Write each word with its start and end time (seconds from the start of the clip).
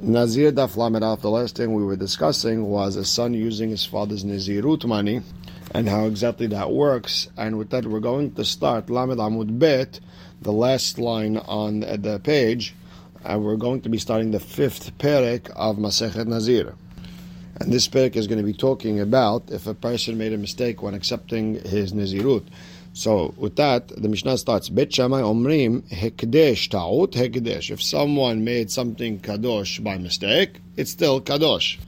Nazir 0.00 0.52
Daf 0.52 0.76
Lamed 0.76 1.02
the 1.22 1.28
last 1.28 1.56
thing 1.56 1.74
we 1.74 1.82
were 1.82 1.96
discussing 1.96 2.66
was 2.66 2.94
a 2.94 3.04
son 3.04 3.34
using 3.34 3.70
his 3.70 3.84
father's 3.84 4.22
Nazirut 4.22 4.84
money 4.84 5.22
and 5.72 5.88
how 5.88 6.06
exactly 6.06 6.46
that 6.46 6.70
works. 6.70 7.26
And 7.36 7.58
with 7.58 7.70
that, 7.70 7.84
we're 7.84 7.98
going 7.98 8.32
to 8.36 8.44
start 8.44 8.90
Lamed 8.90 9.18
Amud 9.18 9.58
Bet, 9.58 9.98
the 10.40 10.52
last 10.52 11.00
line 11.00 11.36
on 11.38 11.80
the 11.80 12.20
page, 12.22 12.76
and 13.24 13.44
we're 13.44 13.56
going 13.56 13.80
to 13.80 13.88
be 13.88 13.98
starting 13.98 14.30
the 14.30 14.38
fifth 14.38 14.96
perek 14.98 15.50
of 15.56 15.78
Masechet 15.78 16.28
Nazir. 16.28 16.76
And 17.56 17.72
this 17.72 17.88
perek 17.88 18.14
is 18.14 18.28
going 18.28 18.38
to 18.38 18.46
be 18.46 18.52
talking 18.52 19.00
about 19.00 19.50
if 19.50 19.66
a 19.66 19.74
person 19.74 20.16
made 20.16 20.32
a 20.32 20.38
mistake 20.38 20.80
when 20.80 20.94
accepting 20.94 21.56
his 21.64 21.92
Nazirut. 21.92 22.44
So 22.98 23.32
with 23.36 23.54
that, 23.54 23.86
the 23.86 24.08
Mishnah 24.08 24.38
starts, 24.38 24.68
Bet 24.68 24.92
Shammai 24.92 25.20
Omrim 25.20 25.82
Hekdesh 25.88 26.68
Ta'ut 26.68 27.12
Hekdesh. 27.12 27.70
If 27.70 27.80
someone 27.80 28.42
made 28.42 28.72
something 28.72 29.20
Kadosh 29.20 29.80
by 29.84 29.98
mistake, 29.98 30.58
it's 30.76 30.90
still 30.90 31.20
Kadosh. 31.20 31.78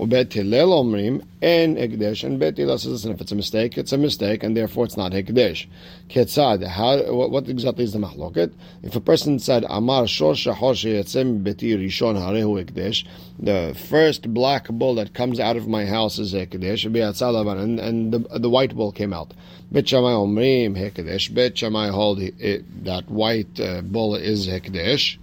Ubet 0.00 0.32
Hillel 0.32 0.70
Omrim 0.70 1.22
En 1.42 1.76
Hekdesh. 1.76 2.24
And 2.24 2.40
Bet 2.40 2.56
Hillel 2.56 2.78
says, 2.78 2.92
listen, 2.92 3.12
if 3.12 3.20
it's 3.20 3.32
a 3.32 3.34
mistake, 3.34 3.76
it's 3.76 3.92
a 3.92 3.98
mistake, 3.98 4.42
and 4.42 4.56
therefore 4.56 4.86
it's 4.86 4.96
not 4.96 5.12
Hekdesh. 5.12 5.66
Ketzad, 6.08 6.66
how, 6.66 7.12
what, 7.12 7.30
what 7.30 7.48
exactly 7.50 7.84
is 7.84 7.92
the 7.92 7.98
mahloket? 7.98 8.50
If 8.82 8.96
a 8.96 9.00
person 9.00 9.38
said, 9.38 9.66
Amar 9.68 10.06
Shor 10.06 10.34
Shahor 10.34 10.72
Sheyetzem 10.72 11.42
Beti 11.42 11.76
Rishon 11.76 12.16
Harehu 12.16 12.64
Hekdesh, 12.64 13.04
the 13.38 13.76
first 13.90 14.32
black 14.32 14.68
bull 14.68 14.94
that 14.94 15.12
comes 15.12 15.38
out 15.38 15.58
of 15.58 15.68
my 15.68 15.84
house 15.84 16.18
is 16.18 16.32
Hekdesh, 16.32 16.86
and, 16.86 17.80
and 17.80 18.12
the, 18.12 18.38
the 18.38 18.48
white 18.48 18.74
bull 18.74 18.92
came 18.92 19.12
out. 19.12 19.34
Bet 19.70 19.86
Shammai 19.86 20.12
Omrim 20.12 20.76
Hekadesh. 20.76 21.32
Bet 21.34 21.58
Shammai 21.58 21.88
hold 21.88 22.20
it, 22.20 22.84
that 22.84 23.08
white 23.10 23.60
uh, 23.60 23.82
bull 23.82 24.14
is 24.14 24.48
Hekadesh. 24.48 25.18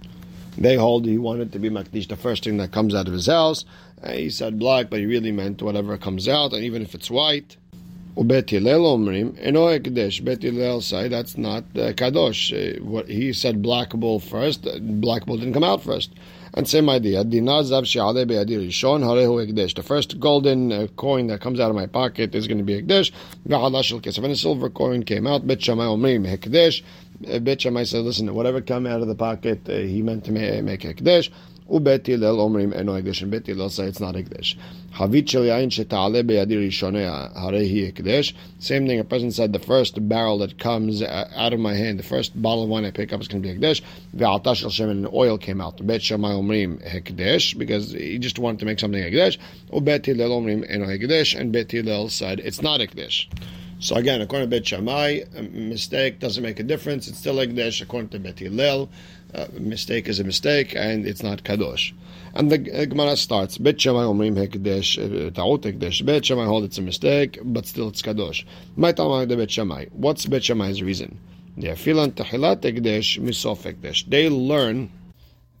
They 0.56 0.74
hold 0.74 1.06
he 1.06 1.18
wanted 1.18 1.52
to 1.52 1.60
be 1.60 1.70
Makdish, 1.70 2.08
the 2.08 2.16
first 2.16 2.42
thing 2.42 2.56
that 2.56 2.72
comes 2.72 2.92
out 2.92 3.06
of 3.06 3.12
his 3.12 3.26
house. 3.26 3.64
Uh, 4.02 4.12
he 4.12 4.30
said 4.30 4.58
black, 4.58 4.90
but 4.90 5.00
he 5.00 5.06
really 5.06 5.32
meant 5.32 5.62
whatever 5.62 5.96
comes 5.98 6.28
out, 6.28 6.52
and 6.52 6.62
even 6.62 6.82
if 6.82 6.94
it's 6.94 7.10
white. 7.10 7.56
Bet 8.16 8.50
Hillel 8.50 8.98
Omrim, 8.98 9.38
Eno 9.40 9.66
Hekadesh. 9.66 10.24
Bet 10.24 10.42
Hillel 10.42 10.80
say 10.80 11.06
that's 11.06 11.38
not 11.38 11.62
uh, 11.76 11.92
Kadosh. 11.92 12.52
Uh, 12.52 12.82
what 12.84 13.08
he 13.08 13.32
said 13.32 13.62
black 13.62 13.90
bull 13.90 14.18
first, 14.18 14.66
black 15.00 15.24
bull 15.24 15.36
didn't 15.36 15.54
come 15.54 15.62
out 15.62 15.84
first. 15.84 16.12
And 16.54 16.66
same 16.66 16.88
idea. 16.90 17.22
The 17.22 17.40
first 19.84 20.18
golden 20.18 20.72
uh, 20.72 20.86
coin 20.96 21.26
that 21.28 21.40
comes 21.40 21.60
out 21.60 21.70
of 21.70 21.76
my 21.76 21.86
pocket 21.86 22.34
is 22.34 22.48
going 22.48 22.58
to 22.58 22.64
be 22.64 22.82
Hekdesh. 22.82 23.12
And 23.44 24.32
a 24.32 24.36
silver 24.36 24.70
coin 24.70 25.04
came 25.04 25.26
out. 25.26 25.46
Bet 25.46 25.62
Shammai 25.62 25.84
Omrim 25.84 26.26
Hekdesh. 26.26 26.82
Uh, 27.32 27.38
Bet 27.38 27.60
Shammai 27.60 27.84
said, 27.84 28.02
listen, 28.02 28.34
whatever 28.34 28.60
came 28.60 28.86
out 28.86 29.00
of 29.00 29.06
the 29.06 29.14
pocket, 29.14 29.68
uh, 29.68 29.74
he 29.74 30.02
meant 30.02 30.24
to 30.24 30.32
make 30.32 30.80
Hekdesh. 30.80 31.30
ובית 31.70 32.08
omrim 32.08 32.72
eno 32.74 32.96
אינו 32.96 32.96
and 32.96 33.30
betil 33.30 33.60
הלל 33.60 33.88
it's 33.88 34.00
not 34.00 34.16
הקדש. 34.16 34.56
חבית 34.94 35.28
של 35.28 35.44
יין 35.44 35.70
שתעלה 35.70 36.22
בידי 36.22 36.56
ראשונה, 36.56 37.26
הרי 37.34 37.92
Same 38.60 38.86
thing, 38.86 38.98
a 38.98 39.04
person 39.04 39.30
said 39.30 39.52
the 39.52 39.58
first 39.58 40.08
barrel 40.08 40.38
that 40.38 40.58
comes 40.58 41.02
out 41.02 41.52
of 41.52 41.60
my 41.60 41.74
hand, 41.74 41.98
the 41.98 42.02
first 42.02 42.40
bottle 42.40 42.64
of 42.64 42.68
wine 42.68 42.84
I 42.84 42.90
pick 42.90 43.12
up 43.12 43.20
is 43.20 43.28
going 43.28 43.42
to 43.42 43.48
be 43.48 43.50
הקדש. 43.50 43.82
ועלתה 44.14 44.54
של 44.54 44.70
שמן 44.70 45.04
and 45.04 45.12
oil 45.12 45.38
came 45.38 45.60
out. 45.60 45.86
Bet 45.86 46.02
Shammai 46.02 46.32
omrim 46.32 46.80
הקדש, 46.96 47.54
because 47.56 47.92
he 47.92 48.18
just 48.18 48.38
wanted 48.38 48.58
to 48.60 48.66
make 48.66 48.80
something 48.80 49.02
הקדש. 49.02 49.38
ובית 49.72 50.08
הלל 50.08 50.30
אומרים 50.30 50.64
אינו 50.64 50.90
הקדש, 50.90 51.36
and 51.36 51.52
Bet 51.52 51.72
Hillel 51.72 52.08
said 52.08 52.40
it's 52.40 52.62
not 52.62 52.80
הקדש. 52.80 53.28
So 53.80 53.94
again, 53.94 54.20
according 54.20 54.50
to 54.50 54.56
bet 54.56 54.66
Shammai, 54.66 55.20
a 55.36 55.42
mistake 55.42 56.18
doesn't 56.18 56.42
make 56.42 56.58
a 56.58 56.64
difference. 56.64 57.06
It's 57.06 57.18
still 57.18 57.36
Ekdesh. 57.36 57.80
According 57.80 58.08
to 58.08 58.18
betil 58.18 58.50
Hillel, 58.50 58.88
a 59.34 59.60
mistake 59.60 60.08
is 60.08 60.18
a 60.20 60.24
mistake 60.24 60.74
and 60.74 61.06
it's 61.06 61.22
not 61.22 61.44
Kadosh. 61.44 61.92
And 62.34 62.50
the 62.52 62.58
Gemara 62.58 63.16
starts, 63.16 63.56
Bet 63.58 63.80
Shammai 63.80 64.04
Omrim 64.04 64.36
Hekdesh, 64.36 64.98
uh, 64.98 65.30
Ta'ut 65.30 65.62
Hekdesh. 65.62 66.04
Bet 66.04 66.28
hold 66.28 66.64
it's 66.64 66.76
a 66.78 66.82
mistake, 66.82 67.38
but 67.42 67.66
still 67.66 67.88
it's 67.88 68.02
Kadosh. 68.02 68.44
My 68.76 68.92
Talmud 68.92 69.28
Bet 69.28 69.50
Shammai. 69.50 69.86
What's 69.92 70.26
Bet 70.26 70.46
reason? 70.48 71.18
They 71.56 71.68
have 71.68 71.84
they 71.84 71.94
learn 74.28 74.90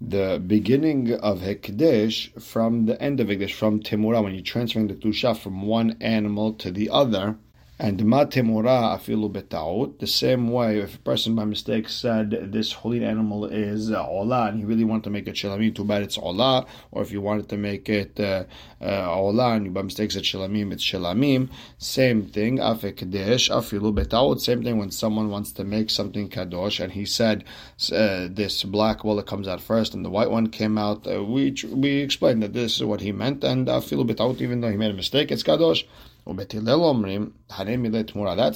the 0.00 0.40
beginning 0.46 1.12
of 1.14 1.40
Hekdesh 1.40 2.40
from 2.40 2.86
the 2.86 3.02
end 3.02 3.18
of 3.18 3.26
Hekdesh, 3.26 3.52
from 3.52 3.80
Temura, 3.80 4.22
when 4.22 4.32
you're 4.32 4.44
transferring 4.44 4.86
the 4.86 4.94
Tusha 4.94 5.36
from 5.36 5.62
one 5.62 5.96
animal 6.00 6.52
to 6.54 6.70
the 6.70 6.88
other 6.90 7.36
and 7.78 8.00
matemura 8.00 8.96
afilu 8.96 9.30
betaut. 9.30 9.98
The 9.98 10.06
same 10.06 10.50
way, 10.50 10.78
if 10.78 10.96
a 10.96 10.98
person 10.98 11.34
by 11.34 11.44
mistake 11.44 11.88
said 11.88 12.52
this 12.52 12.72
holy 12.72 13.04
animal 13.04 13.44
is 13.44 13.90
uh, 13.90 14.04
ola, 14.06 14.48
and 14.48 14.58
he 14.58 14.64
really 14.64 14.84
wanted 14.84 15.04
to 15.04 15.10
make 15.10 15.28
it 15.28 15.36
shilamim, 15.36 15.74
too 15.74 15.84
bad 15.84 16.02
it's 16.02 16.18
ola. 16.18 16.66
Or 16.90 17.02
if 17.02 17.12
you 17.12 17.20
wanted 17.20 17.48
to 17.50 17.56
make 17.56 17.88
it 17.88 18.18
uh, 18.18 18.44
uh, 18.80 19.14
ola, 19.14 19.54
and 19.54 19.66
you 19.66 19.70
by 19.70 19.82
mistake 19.82 20.10
said 20.10 20.24
shilamim, 20.24 20.72
it's 20.72 20.84
shilamim. 20.84 21.50
Same 21.78 22.26
thing. 22.26 22.58
Afekdesh 22.58 23.50
afilu 23.50 23.94
betaut. 23.94 24.40
Same 24.40 24.62
thing 24.62 24.78
when 24.78 24.90
someone 24.90 25.30
wants 25.30 25.52
to 25.52 25.64
make 25.64 25.90
something 25.90 26.28
kadosh, 26.28 26.82
and 26.82 26.92
he 26.92 27.04
said 27.04 27.44
uh, 27.92 28.28
this 28.30 28.64
black 28.64 29.04
wallet 29.04 29.26
comes 29.26 29.46
out 29.46 29.60
first, 29.60 29.94
and 29.94 30.04
the 30.04 30.10
white 30.10 30.30
one 30.30 30.48
came 30.48 30.78
out. 30.78 31.06
Uh, 31.06 31.22
we 31.22 31.54
we 31.72 31.98
explained 31.98 32.42
that 32.42 32.54
this 32.54 32.76
is 32.76 32.84
what 32.84 33.00
he 33.00 33.12
meant, 33.12 33.44
and 33.44 33.68
afilu 33.68 34.08
betaut, 34.08 34.40
even 34.40 34.60
though 34.60 34.70
he 34.70 34.76
made 34.76 34.90
a 34.90 34.94
mistake, 34.94 35.30
it's 35.30 35.44
kadosh. 35.44 35.84
That's 36.28 36.54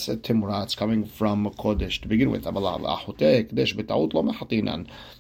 a 0.09 0.17
temura. 0.17 0.63
It's 0.63 0.75
coming 0.75 1.07
from 1.07 1.47
kodesh 1.55 2.03
to 2.03 2.09
begin 2.09 2.31
with. 2.31 2.45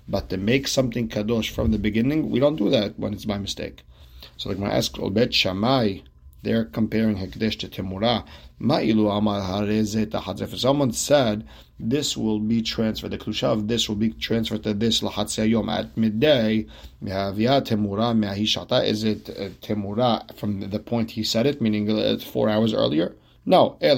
But 0.09 0.29
to 0.29 0.37
make 0.37 0.69
something 0.69 1.09
kadosh 1.09 1.49
from 1.49 1.71
the 1.73 1.79
beginning, 1.79 2.31
we 2.31 2.41
don't 2.41 2.57
do 2.57 2.69
that 2.69 2.99
when 2.99 3.15
it's 3.15 3.25
by 3.25 3.39
mistake. 3.39 3.85
So 4.37 4.51
like 4.51 4.59
when 4.59 4.71
I 4.71 4.77
ask 4.77 4.93
Olbet 4.99 5.31
Shamai, 5.31 6.03
they're 6.42 6.64
comparing 6.64 7.16
Hekdesh 7.16 7.58
to 7.60 7.69
Temura. 7.69 8.25
If 10.41 10.58
someone 10.58 10.92
said 10.92 11.47
this 11.80 12.16
will 12.16 12.38
be 12.38 12.62
transferred, 12.62 13.10
the 13.10 13.19
Klusha 13.19 13.44
of 13.44 13.69
this 13.69 13.88
will 13.88 13.97
be 13.97 14.10
transferred 14.10 14.62
to 14.64 14.75
this 14.75 15.00
Lahatzayom 15.00 15.69
at 15.69 15.97
midday, 15.97 16.66
Temura 17.03 18.86
Is 18.86 19.04
it 19.04 19.30
uh, 19.30 19.48
Temura 19.60 20.36
from 20.36 20.60
the 20.60 20.78
point 20.78 21.12
he 21.12 21.25
said 21.25 21.47
it, 21.47 21.60
meaning 21.60 21.91
uh, 21.91 22.19
four 22.19 22.48
hours 22.48 22.72
earlier? 22.72 23.14
No. 23.44 23.76
It 23.80 23.97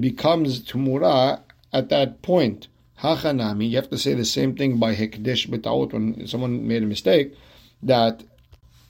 becomes 0.00 0.64
Temura 0.64 1.40
at 1.72 1.88
that 1.88 2.22
point. 2.22 2.68
Hachanami, 3.00 3.70
you 3.70 3.76
have 3.76 3.90
to 3.90 3.98
say 3.98 4.14
the 4.14 4.24
same 4.24 4.56
thing 4.56 4.78
by 4.78 4.96
Hekdesh 4.96 5.48
B'taut 5.48 5.92
when 5.92 6.26
someone 6.26 6.66
made 6.66 6.82
a 6.82 6.86
mistake, 6.86 7.32
that 7.80 8.24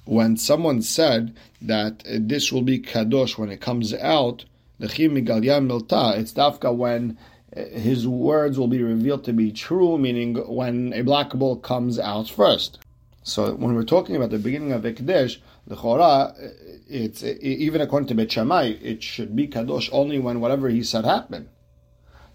when 0.08 0.38
someone 0.38 0.80
said 0.80 1.36
that 1.60 2.02
this 2.06 2.50
will 2.50 2.62
be 2.62 2.78
kadosh 2.78 3.36
when 3.36 3.50
it 3.50 3.60
comes 3.60 3.92
out, 3.92 4.46
it's 4.80 4.94
dafka 6.32 6.74
when 6.74 7.19
uh, 7.54 7.64
his 7.64 8.08
words 8.08 8.58
will 8.58 8.69
be 8.69 8.82
revealed 8.82 9.24
to 9.24 9.34
be 9.34 9.52
true, 9.52 9.98
meaning 9.98 10.34
when 10.48 10.94
a 10.94 11.02
black 11.02 11.30
bull 11.34 11.56
comes 11.56 11.98
out 11.98 12.30
first. 12.30 12.78
So 13.22 13.54
when 13.54 13.74
we're 13.74 13.84
talking 13.84 14.16
about 14.16 14.30
the 14.30 14.38
beginning 14.38 14.72
of 14.72 14.82
Ekdesh, 14.82 15.36
the 15.66 15.76
Chora, 15.76 16.30
uh, 16.30 16.34
it's 16.88 17.22
even 17.22 17.82
according 17.82 18.08
to 18.08 18.14
Bet 18.14 18.34
it 18.82 19.02
should 19.02 19.36
be 19.36 19.46
kadosh 19.46 19.90
only 19.92 20.19
when 20.19 20.40
whatever 20.40 20.70
he 20.70 20.82
said 20.82 21.04
happened. 21.04 21.50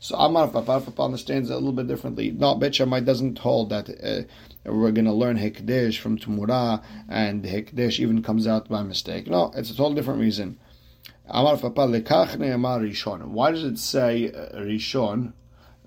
So 0.03 0.17
Amar 0.17 0.49
Papa 0.49 0.83
understands 0.99 1.49
it 1.49 1.53
a 1.53 1.55
little 1.55 1.71
bit 1.71 1.87
differently. 1.87 2.29
No, 2.29 2.55
Bet 2.55 2.75
Shammai 2.75 2.99
doesn't 2.99 3.37
hold 3.37 3.69
that 3.69 3.89
uh, 3.89 4.23
we're 4.69 4.91
going 4.91 5.05
to 5.05 5.13
learn 5.13 5.37
Hekdesh 5.37 5.97
from 5.97 6.17
Temura 6.17 6.83
and 7.07 7.45
Hekdesh 7.45 8.01
even 8.01 8.21
comes 8.21 8.45
out 8.45 8.67
by 8.67 8.83
mistake. 8.83 9.27
No, 9.27 9.53
it's 9.55 9.69
a 9.69 9.77
total 9.77 9.93
different 9.93 10.19
reason. 10.19 10.59
Amar 11.29 11.55
Papa 11.55 11.87
lekach 11.87 12.37
ne'amar 12.37 12.81
Rishon. 12.81 13.27
Why 13.27 13.51
does 13.51 13.63
it 13.63 13.79
say 13.79 14.29
uh, 14.29 14.57
Rishon? 14.57 15.31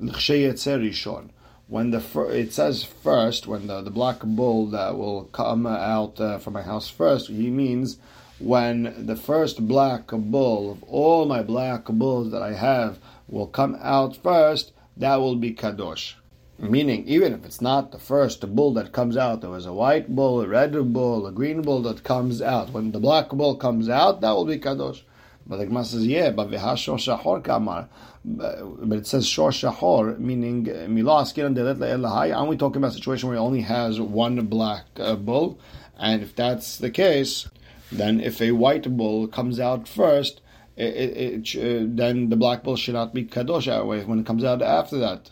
Rishon. 0.01 1.29
When 1.67 1.91
the 1.91 2.01
fir- 2.01 2.31
it 2.31 2.55
says 2.55 2.85
first, 2.85 3.47
when 3.47 3.67
the, 3.67 3.83
the 3.83 3.91
black 3.91 4.21
bull 4.21 4.69
that 4.69 4.97
will 4.97 5.25
come 5.25 5.67
out 5.67 6.19
uh, 6.19 6.39
from 6.39 6.55
my 6.55 6.63
house 6.63 6.89
first, 6.89 7.29
he 7.29 7.51
means 7.51 7.99
when 8.39 9.07
the 9.07 9.17
first 9.17 9.67
black 9.67 10.09
bull 10.09 10.73
of 10.73 10.83
all 10.85 11.27
my 11.27 11.43
black 11.43 11.85
bulls 11.87 12.31
that 12.33 12.43
I 12.43 12.53
have 12.55 12.99
will 13.29 13.47
come 13.47 13.77
out 13.81 14.17
first, 14.17 14.73
that 14.97 15.17
will 15.17 15.37
be 15.37 15.55
kadosh. 15.55 16.15
Meaning, 16.59 17.07
even 17.07 17.35
if 17.35 17.45
it's 17.45 17.61
not 17.61 17.93
the 17.93 17.99
first 17.99 18.41
bull 18.55 18.73
that 18.75 18.93
comes 18.93 19.17
out, 19.17 19.43
there 19.43 19.51
was 19.51 19.67
a 19.67 19.73
white 19.75 20.09
bull, 20.09 20.41
a 20.41 20.49
red 20.49 20.73
bull, 20.93 21.27
a 21.27 21.33
green 21.33 21.61
bull 21.61 21.83
that 21.83 22.03
comes 22.03 22.41
out. 22.41 22.71
When 22.71 22.93
the 22.93 23.01
black 23.01 23.29
bull 23.29 23.57
comes 23.57 23.91
out, 23.91 24.23
that 24.23 24.31
will 24.31 24.47
be 24.47 24.59
kadosh. 24.59 25.03
But 25.47 25.59
the 25.59 25.67
Gemara 25.67 25.85
says, 25.85 26.07
yeah, 26.07 26.31
but 26.31 26.51
v'hashor 26.51 26.99
shahor 26.99 27.41
kamar. 27.41 27.89
But 28.25 28.99
it 28.99 29.07
says 29.07 29.27
shor 29.27 29.53
shahor, 29.53 30.17
meaning 30.19 30.65
milah 30.65 31.23
askin 31.23 31.55
delet 31.55 31.77
le'elahai. 31.77 32.37
Aren't 32.37 32.49
we 32.49 32.57
talking 32.57 32.79
about 32.79 32.93
a 32.93 32.95
situation 32.95 33.29
where 33.29 33.37
he 33.37 33.41
only 33.43 33.61
has 33.61 34.01
one 34.01 34.45
black 34.47 34.85
uh, 34.97 35.15
bull? 35.15 35.61
And 35.99 36.23
if 36.23 36.35
that's 36.35 36.79
the 36.79 36.91
case, 36.91 37.49
then 37.93 38.21
if 38.21 38.41
a 38.41 38.53
white 38.53 38.97
bull 38.97 39.29
comes 39.29 39.61
out 39.61 39.87
first, 39.87 40.41
it, 40.77 41.53
it, 41.55 41.57
uh, 41.57 41.87
then 41.89 42.29
the 42.29 42.37
black 42.37 42.63
bull 42.63 42.77
should 42.77 42.95
not 42.95 43.15
be 43.15 43.25
kadosh 43.25 44.07
when 44.07 44.21
it 44.21 44.27
comes 44.27 44.45
out 44.45 44.61
after 44.61 44.99
that. 44.99 45.31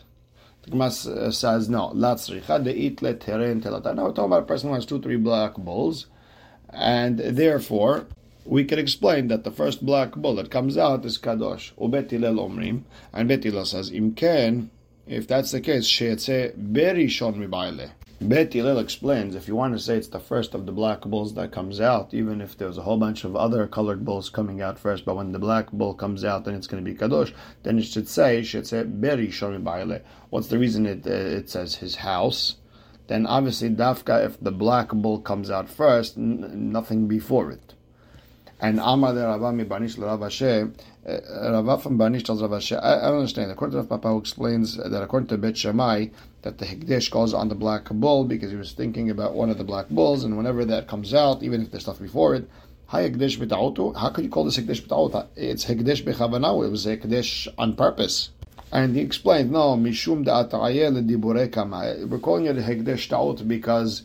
The 0.63 0.71
Gemara 0.71 0.91
says 1.31 1.69
no. 1.69 1.91
Latzricha 1.93 2.63
de 2.63 2.75
eat 2.75 3.01
le 3.01 3.13
teren 3.13 3.61
telata. 3.61 3.93
Now 3.93 4.05
we're 4.05 4.13
talking 4.13 4.25
about 4.25 4.43
a 4.43 4.47
person 4.47 4.69
who 4.69 4.75
has 4.75 4.85
two, 4.85 4.99
three 4.99 5.17
black 5.17 5.55
bulls, 5.55 6.07
and 6.69 7.19
therefore 7.19 8.07
we 8.45 8.63
can 8.63 8.79
explain 8.79 9.27
that 9.27 9.43
the 9.43 9.51
first 9.51 9.85
black 9.85 10.13
bull 10.13 10.35
that 10.35 10.49
comes 10.49 10.77
out 10.77 11.05
is 11.05 11.19
kadosh. 11.19 11.73
Ubet 11.75 12.09
Hillel 12.09 12.35
omrim, 12.35 12.83
and 13.13 13.27
Bet 13.27 13.43
Hillel 13.43 13.65
says 13.65 13.91
imken. 13.91 14.69
If 15.05 15.27
that's 15.27 15.51
the 15.51 15.61
case, 15.61 15.87
sheetze 15.87 16.55
berishon 16.57 17.35
mibaile. 17.35 17.91
Bet 18.21 18.53
Hillel 18.53 18.79
explains 18.79 19.35
if 19.35 19.45
you 19.45 19.57
want 19.57 19.73
to 19.73 19.79
say 19.79 19.97
it's 19.97 20.07
the 20.07 20.21
first 20.21 20.53
of 20.53 20.65
the 20.65 20.71
black 20.71 21.01
bulls 21.01 21.33
that 21.33 21.51
comes 21.51 21.81
out, 21.81 22.13
even 22.13 22.39
if 22.39 22.57
there's 22.57 22.77
a 22.77 22.81
whole 22.81 22.97
bunch 22.97 23.25
of 23.25 23.35
other 23.35 23.67
colored 23.67 24.05
bulls 24.05 24.29
coming 24.29 24.61
out 24.61 24.79
first, 24.79 25.03
but 25.03 25.17
when 25.17 25.33
the 25.33 25.39
black 25.39 25.69
bull 25.73 25.93
comes 25.93 26.23
out, 26.23 26.45
then 26.45 26.55
it's 26.55 26.65
going 26.65 26.83
to 26.83 26.89
be 26.89 26.97
kadosh. 26.97 27.33
Then 27.63 27.77
it 27.77 27.83
should 27.83 28.07
say 28.07 28.39
it 28.39 28.45
should 28.45 28.67
say 28.67 28.83
berishon 28.83 29.61
mibaile. 29.61 30.01
What's 30.29 30.47
the 30.47 30.57
reason 30.57 30.85
it 30.85 31.05
uh, 31.05 31.11
it 31.11 31.49
says 31.49 31.75
his 31.75 31.95
house? 31.95 32.55
Then 33.07 33.27
obviously 33.27 33.69
dafka 33.69 34.25
if 34.25 34.39
the 34.39 34.51
black 34.51 34.89
bull 34.89 35.19
comes 35.19 35.51
out 35.51 35.69
first, 35.69 36.17
n- 36.17 36.71
nothing 36.71 37.07
before 37.07 37.51
it. 37.51 37.73
And 38.61 38.79
Amar 38.79 39.13
de 39.13 39.27
Rava 39.27 39.51
mi 39.51 39.65
Barnish 39.65 39.97
Rav 41.05 41.69
uh, 41.69 41.77
from 41.77 41.99
Barnish 41.99 42.23
tells 42.23 42.41
Rav 42.41 42.49
Ashi, 42.49 42.81
I, 42.81 42.97
I 42.97 43.09
don't 43.09 43.19
understand. 43.19 43.51
According 43.51 43.73
to 43.73 43.77
Rav 43.77 43.89
Papa, 43.89 44.09
who 44.09 44.17
explains 44.17 44.75
that 44.77 45.03
according 45.03 45.27
to 45.27 45.37
Bet 45.37 45.55
Shammai, 45.55 46.07
that 46.41 46.57
the 46.57 46.65
Hikdesh 46.65 47.11
calls 47.11 47.33
on 47.33 47.47
the 47.47 47.55
black 47.55 47.89
bull 47.89 48.23
because 48.23 48.49
he 48.49 48.57
was 48.57 48.71
thinking 48.71 49.11
about 49.11 49.35
one 49.35 49.51
of 49.51 49.57
the 49.59 49.63
black 49.63 49.89
bulls, 49.89 50.23
and 50.23 50.35
whenever 50.35 50.65
that 50.65 50.87
comes 50.87 51.13
out, 51.13 51.43
even 51.43 51.61
if 51.61 51.71
there's 51.71 51.83
stuff 51.83 51.99
before 51.99 52.33
it. 52.35 52.49
How 52.87 53.01
could 53.01 53.21
you 53.21 54.29
call 54.29 54.45
this 54.45 54.57
Hikdesh 54.57 54.81
b'ta'ut? 54.85 55.27
It's 55.35 55.65
Hikdesh 55.65 56.03
b'chavanahu. 56.03 56.65
It 56.65 56.69
was 56.69 56.85
Hikdesh 56.85 57.47
on 57.57 57.75
purpose. 57.75 58.29
And 58.71 58.95
he 58.95 59.01
explained, 59.01 59.51
no, 59.51 59.75
mishum 59.75 60.25
da'ata'ayel 60.25 61.07
dibure 61.07 61.51
kama. 61.51 61.95
We're 62.07 62.19
calling 62.19 62.45
it 62.45 62.57
Hikdesh 62.57 63.09
ta'ut 63.09 63.47
because 63.47 64.03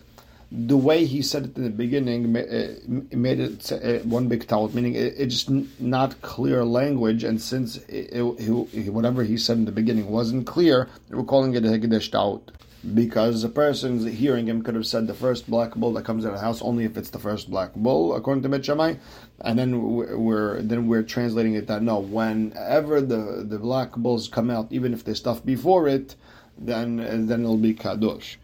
the 0.53 0.77
way 0.77 1.05
he 1.05 1.23
said 1.23 1.45
it 1.45 1.57
in 1.57 1.63
the 1.63 1.71
beginning 1.71 2.33
made 2.33 3.41
it 3.41 3.71
uh, 3.71 3.99
one 4.01 4.27
big 4.27 4.49
taut, 4.49 4.75
meaning 4.75 4.97
it's 4.97 5.45
just 5.45 5.51
not 5.81 6.21
clear 6.23 6.65
language. 6.65 7.23
And 7.23 7.41
since 7.41 7.77
it, 7.89 8.11
it, 8.13 8.91
whatever 8.91 9.23
he 9.23 9.37
said 9.37 9.59
in 9.59 9.65
the 9.65 9.73
beginning 9.73 10.09
wasn't 10.09 10.47
clear, 10.47 10.89
we're 11.09 11.23
calling 11.23 11.55
it 11.55 11.65
a 11.65 11.69
hegdesh 11.69 12.11
taut. 12.11 12.51
Because 12.95 13.45
a 13.45 13.51
person 13.51 14.11
hearing 14.11 14.47
him 14.47 14.63
could 14.63 14.75
have 14.75 14.87
said 14.87 15.07
the 15.07 15.13
first 15.13 15.49
black 15.51 15.75
bull 15.75 15.93
that 15.93 16.07
comes 16.07 16.25
out 16.25 16.33
of 16.33 16.39
the 16.39 16.45
house 16.45 16.63
only 16.63 16.85
if 16.85 16.97
it's 16.97 17.11
the 17.11 17.19
first 17.19 17.51
black 17.51 17.75
bull, 17.75 18.17
according 18.17 18.43
to 18.43 18.49
Bet 18.49 18.65
Shammai, 18.65 18.95
and 19.43 19.59
then 19.59 19.83
we're 19.83 20.63
then 20.63 20.89
we're 20.89 21.03
translating 21.03 21.55
it 21.55 21.67
that 21.67 21.83
no, 21.83 21.99
whenever 21.99 23.03
the 23.03 23.45
the 23.47 23.59
black 23.59 23.93
bulls 23.97 24.29
come 24.29 24.49
out, 24.49 24.69
even 24.71 24.95
if 24.95 25.05
there's 25.05 25.19
stuff 25.19 25.45
before 25.45 25.89
it, 25.89 26.17
then 26.57 26.97
then 27.27 27.43
it'll 27.43 27.59
be 27.59 27.75
kadosh. 27.75 28.37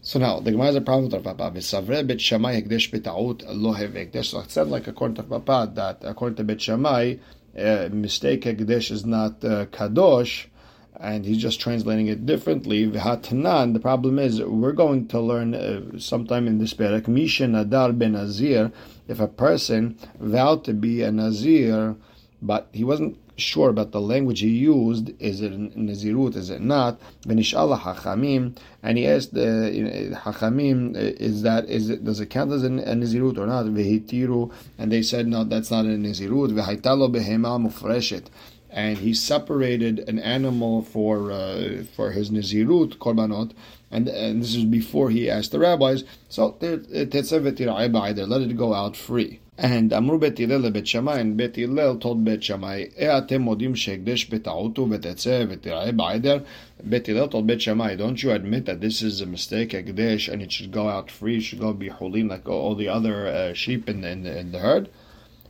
So 0.00 0.18
now 0.18 0.40
the 0.40 0.52
Gemara 0.52 0.66
has 0.66 0.76
a 0.76 0.80
problem 0.80 1.04
with 1.04 1.14
Rav 1.14 1.36
Papa. 1.36 1.58
V'savre 1.58 2.06
bet 2.06 2.20
Shammai 2.20 2.60
hekdesh 2.60 2.90
b'taut 2.90 3.42
lo 3.48 3.72
have 3.72 3.90
hekdesh. 3.90 4.26
So 4.26 4.40
it 4.40 4.50
said 4.50 4.68
like 4.68 4.86
according 4.86 5.16
to 5.16 5.22
Rav 5.22 5.44
Papa 5.44 5.72
that 5.74 6.08
according 6.08 6.36
to 6.36 6.44
Bet 6.44 6.60
Shammai, 6.60 7.16
uh, 7.58 7.88
mistake 7.90 8.42
hekdesh 8.42 8.90
is 8.90 9.04
not 9.04 9.44
uh, 9.44 9.66
kadosh, 9.66 10.46
and 11.00 11.24
he's 11.24 11.38
just 11.38 11.60
translating 11.60 12.06
it 12.06 12.26
differently. 12.26 12.86
V'hatanan. 12.86 13.74
The 13.74 13.80
problem 13.80 14.18
is 14.18 14.40
we're 14.40 14.72
going 14.72 15.08
to 15.08 15.20
learn 15.20 15.54
uh, 15.54 15.98
sometime 15.98 16.46
in 16.46 16.58
this 16.58 16.74
perek 16.74 17.08
misha 17.08 17.44
nadar 17.44 17.96
ben 17.98 18.12
Nazir. 18.12 18.70
If 19.08 19.20
a 19.20 19.28
person 19.28 19.98
vowed 20.20 20.64
to 20.64 20.74
be 20.74 21.02
a 21.02 21.10
Nazir, 21.10 21.96
but 22.40 22.68
he 22.72 22.84
wasn't 22.84 23.18
sure 23.38 23.70
about 23.70 23.92
the 23.92 24.00
language 24.00 24.40
he 24.40 24.48
used. 24.48 25.10
Is 25.20 25.40
it 25.40 25.52
Nazirut? 25.76 26.36
Is 26.36 26.50
it 26.50 26.60
not? 26.60 27.00
Benish'ala 27.22 27.78
Hachamim, 27.78 28.56
and 28.82 28.98
he 28.98 29.06
asked 29.06 29.34
the 29.34 30.12
uh, 30.12 30.20
Hachamim, 30.20 30.96
uh, 30.96 30.98
is 30.98 31.42
that 31.42 31.66
is 31.66 31.90
it 31.90 32.04
does 32.04 32.20
it 32.20 32.26
count 32.26 32.52
as 32.52 32.64
a, 32.64 32.66
a 32.66 32.94
Nazirut 32.94 33.38
or 33.38 33.46
not? 33.46 33.66
Vehitiru, 33.66 34.52
and 34.78 34.92
they 34.92 35.02
said 35.02 35.26
no, 35.26 35.44
that's 35.44 35.70
not 35.70 35.84
a 35.84 35.88
Nazirut. 35.88 36.52
Vehaitalo 36.52 37.10
behema 37.14 37.58
mufreshet 37.58 38.26
and 38.70 38.98
he 38.98 39.14
separated 39.14 40.08
an 40.08 40.18
animal 40.18 40.82
for 40.82 41.32
uh, 41.32 41.82
for 41.96 42.10
his 42.12 42.30
nazirut 42.30 42.98
korbanot, 42.98 43.52
and, 43.90 44.08
and 44.08 44.42
this 44.42 44.54
is 44.54 44.64
before 44.64 45.10
he 45.10 45.30
asked 45.30 45.52
the 45.52 45.58
rabbis. 45.58 46.04
So 46.28 46.56
let 46.60 46.84
it 46.90 48.56
go 48.56 48.74
out 48.74 48.96
free. 48.96 49.40
And 49.60 49.92
Amru 49.92 50.20
Bet 50.20 50.38
Hillel 50.38 50.70
Bet 50.70 50.86
Shammai, 50.86 51.18
and 51.18 51.36
Bet 51.36 51.56
Hillel 51.56 51.98
told 51.98 52.24
Bet 52.24 52.44
Shammai, 52.44 52.90
E'atem 52.96 53.42
modim 53.42 53.74
she'ekdesh 53.74 54.28
beta'utu 54.30 54.86
v'tetzeh 54.86 55.48
v'tira'eh 55.48 55.90
ba'eder. 55.96 56.46
Bet 56.84 57.08
Hillel 57.08 57.26
told 57.26 57.48
Bet 57.48 57.62
Shammai, 57.62 57.96
don't 57.96 58.22
you 58.22 58.30
admit 58.30 58.66
that 58.66 58.80
this 58.80 59.02
is 59.02 59.20
a 59.20 59.26
mistake, 59.26 59.70
ekdesh, 59.70 60.32
and 60.32 60.42
it 60.42 60.52
should 60.52 60.70
go 60.70 60.88
out 60.88 61.10
free, 61.10 61.40
should 61.40 61.58
go 61.58 61.72
be 61.72 61.88
holim 61.88 62.30
like 62.30 62.48
all 62.48 62.76
the 62.76 62.86
other 62.86 63.26
uh, 63.26 63.52
sheep 63.52 63.88
in, 63.88 64.04
in, 64.04 64.24
in 64.26 64.52
the 64.52 64.60
herd? 64.60 64.90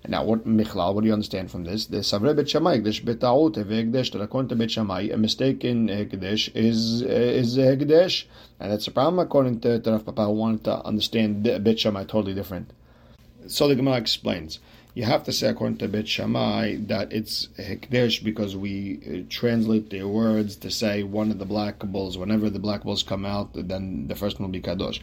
Now, 0.06 0.24
what 0.24 0.46
Michlal? 0.46 0.94
What 0.94 1.02
do 1.02 1.08
you 1.08 1.12
understand 1.12 1.50
from 1.50 1.64
this? 1.64 1.84
The 1.84 1.98
Savre 1.98 2.34
Bet 2.34 2.48
Shammai 2.48 2.78
Hekdesh 2.78 3.02
Betaut 3.02 3.56
Hekdesh. 3.56 4.12
That 4.12 4.22
according 4.22 4.48
to 4.48 4.56
Bet 4.56 4.70
Shammai, 4.70 5.10
a 5.12 5.18
mistake 5.18 5.66
in 5.66 5.88
Hekdesh 5.88 6.56
is 6.56 7.02
is 7.02 7.58
Hekdesh, 7.58 8.24
and 8.58 8.72
that's 8.72 8.86
a 8.86 8.90
problem 8.90 9.18
according 9.18 9.60
to, 9.60 9.80
to 9.80 9.90
Rav 9.90 10.06
Papa, 10.06 10.24
who 10.24 10.32
wanted 10.32 10.64
to 10.64 10.82
understand 10.82 11.42
Bet 11.42 11.78
Shammai 11.78 12.04
totally 12.04 12.32
different. 12.32 12.70
So 13.48 13.66
the 13.66 13.74
Gemara 13.74 13.96
explains. 13.96 14.58
You 14.94 15.04
have 15.04 15.24
to 15.24 15.32
say 15.32 15.48
according 15.48 15.78
to 15.78 15.88
Bet 15.88 16.06
Shammai 16.06 16.76
that 16.88 17.12
it's 17.12 17.48
Hekdesh 17.58 18.22
because 18.22 18.56
we 18.56 19.00
uh, 19.06 19.26
translate 19.30 19.90
their 19.90 20.08
words 20.08 20.56
to 20.56 20.70
say 20.70 21.02
one 21.02 21.30
of 21.30 21.38
the 21.38 21.44
black 21.46 21.78
bulls. 21.78 22.18
Whenever 22.18 22.50
the 22.50 22.58
black 22.58 22.82
bulls 22.82 23.02
come 23.02 23.24
out, 23.24 23.50
then 23.54 24.08
the 24.08 24.14
first 24.14 24.38
one 24.38 24.48
will 24.48 24.52
be 24.52 24.60
Kadosh. 24.60 25.00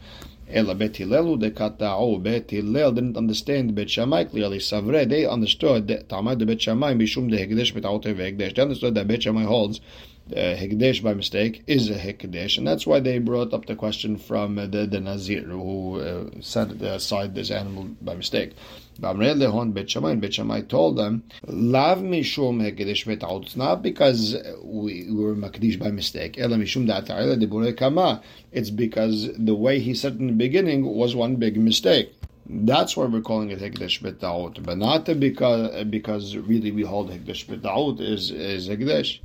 Ela 0.47 0.75
Bet 0.75 0.97
Hillel 0.97 1.37
de 1.37 1.49
Kata'u. 1.49 2.21
Bet 2.21 2.51
Hillel 2.51 2.91
didn't 2.91 3.17
understand 3.17 3.73
Bet 3.73 3.89
Shammai 3.89 4.25
clearly. 4.25 4.59
Savre, 4.59 5.09
they 5.09 5.25
understood 5.25 5.87
that 5.87 6.07
Tamad 6.09 6.45
Bet 6.45 6.61
Shammai 6.61 6.93
Mishum 6.93 7.31
de 7.31 7.47
Beta'ut 7.47 8.03
Hekdesh. 8.03 8.53
They 8.53 8.61
understood 8.61 8.93
that 8.95 9.07
Bet 9.07 9.23
Shammai 9.23 9.43
holds 9.43 9.81
uh, 10.31 10.35
Hekdesh 10.35 11.03
by 11.03 11.13
mistake 11.13 11.63
is 11.67 11.89
a 11.89 11.93
Hekdesh, 11.93 12.57
and 12.57 12.67
that's 12.67 12.87
why 12.87 12.99
they 12.99 13.19
brought 13.19 13.53
up 13.53 13.67
the 13.67 13.75
question 13.75 14.17
from 14.17 14.57
uh, 14.57 14.65
the, 14.65 14.87
the 14.87 14.99
Nazir 14.99 15.43
who 15.43 15.99
uh, 15.99 16.41
set 16.41 16.71
aside 16.81 17.35
this 17.35 17.51
animal 17.51 17.89
by 18.01 18.15
mistake. 18.15 18.53
Shammai 18.99 20.61
told 20.61 20.97
them, 20.97 21.23
"Love 21.45 22.01
Lav 22.01 22.03
Mishum 22.09 22.61
Hekdesh 22.61 23.05
Beta'ut. 23.05 23.43
It's 23.43 23.55
not 23.55 23.83
because 23.83 24.35
we, 24.63 25.05
we 25.09 25.23
were 25.23 25.35
Makdish 25.35 25.77
by 25.77 25.91
mistake. 25.91 26.39
Ela 26.39 26.55
Mishum 26.57 27.77
Kama. 27.77 28.23
It's 28.51 28.69
because 28.71 29.29
the 29.37 29.53
way 29.53 29.79
he 29.79 29.93
said 29.93 30.15
in 30.15 30.27
the 30.27 30.33
beginning 30.33 30.85
was 30.85 31.15
one 31.15 31.35
big 31.35 31.57
mistake. 31.57 32.15
That's 32.47 32.95
why 32.95 33.05
we're 33.05 33.21
calling 33.21 33.51
it 33.51 33.59
Hekdesh 33.59 34.01
Beta'ut, 34.01 34.63
but 34.63 34.77
not 34.77 35.05
because 35.19 35.83
because 35.85 36.35
really 36.35 36.71
we 36.71 36.83
hold 36.83 37.11
Hekdesh 37.11 37.45
Beta'ut 37.45 38.01
is 38.01 38.31
is 38.31 38.69
Hekdesh. 38.69 39.19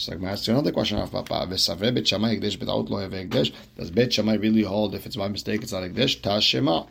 So 0.00 0.14
I'm 0.14 0.24
asking 0.24 0.54
another 0.54 0.72
question 0.72 0.96
of 0.96 1.12
Papa. 1.12 1.46
Vesavre 1.46 1.94
Bet 1.94 2.08
Shammai 2.08 2.36
Hekdesh 2.36 2.56
Beta'ut 2.56 2.88
Lo 2.88 3.06
Hekdesh. 3.06 3.52
Does 3.76 3.90
Bet 3.90 4.14
Shammai 4.14 4.36
really 4.36 4.62
hold 4.62 4.94
if 4.94 5.04
it's 5.04 5.16
by 5.16 5.28
mistake 5.28 5.62
it's 5.62 5.72
not 5.72 5.82
Hekdesh? 5.82 6.22
Tashema. 6.22 6.88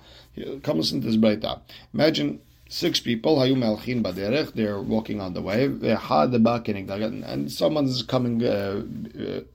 Come 0.62 0.78
listen 0.78 1.02
to 1.02 1.08
this 1.08 1.18
breita. 1.18 1.60
Imagine 1.92 2.40
six 2.70 3.00
people, 3.00 3.38
hayu 3.38 3.56
melchin 3.56 4.04
baderech, 4.04 4.54
they're 4.54 4.80
walking 4.80 5.20
on 5.20 5.34
the 5.34 5.42
way, 5.42 5.66
and 5.66 7.52
someone's 7.52 8.04
coming 8.04 8.44
uh, 8.46 8.84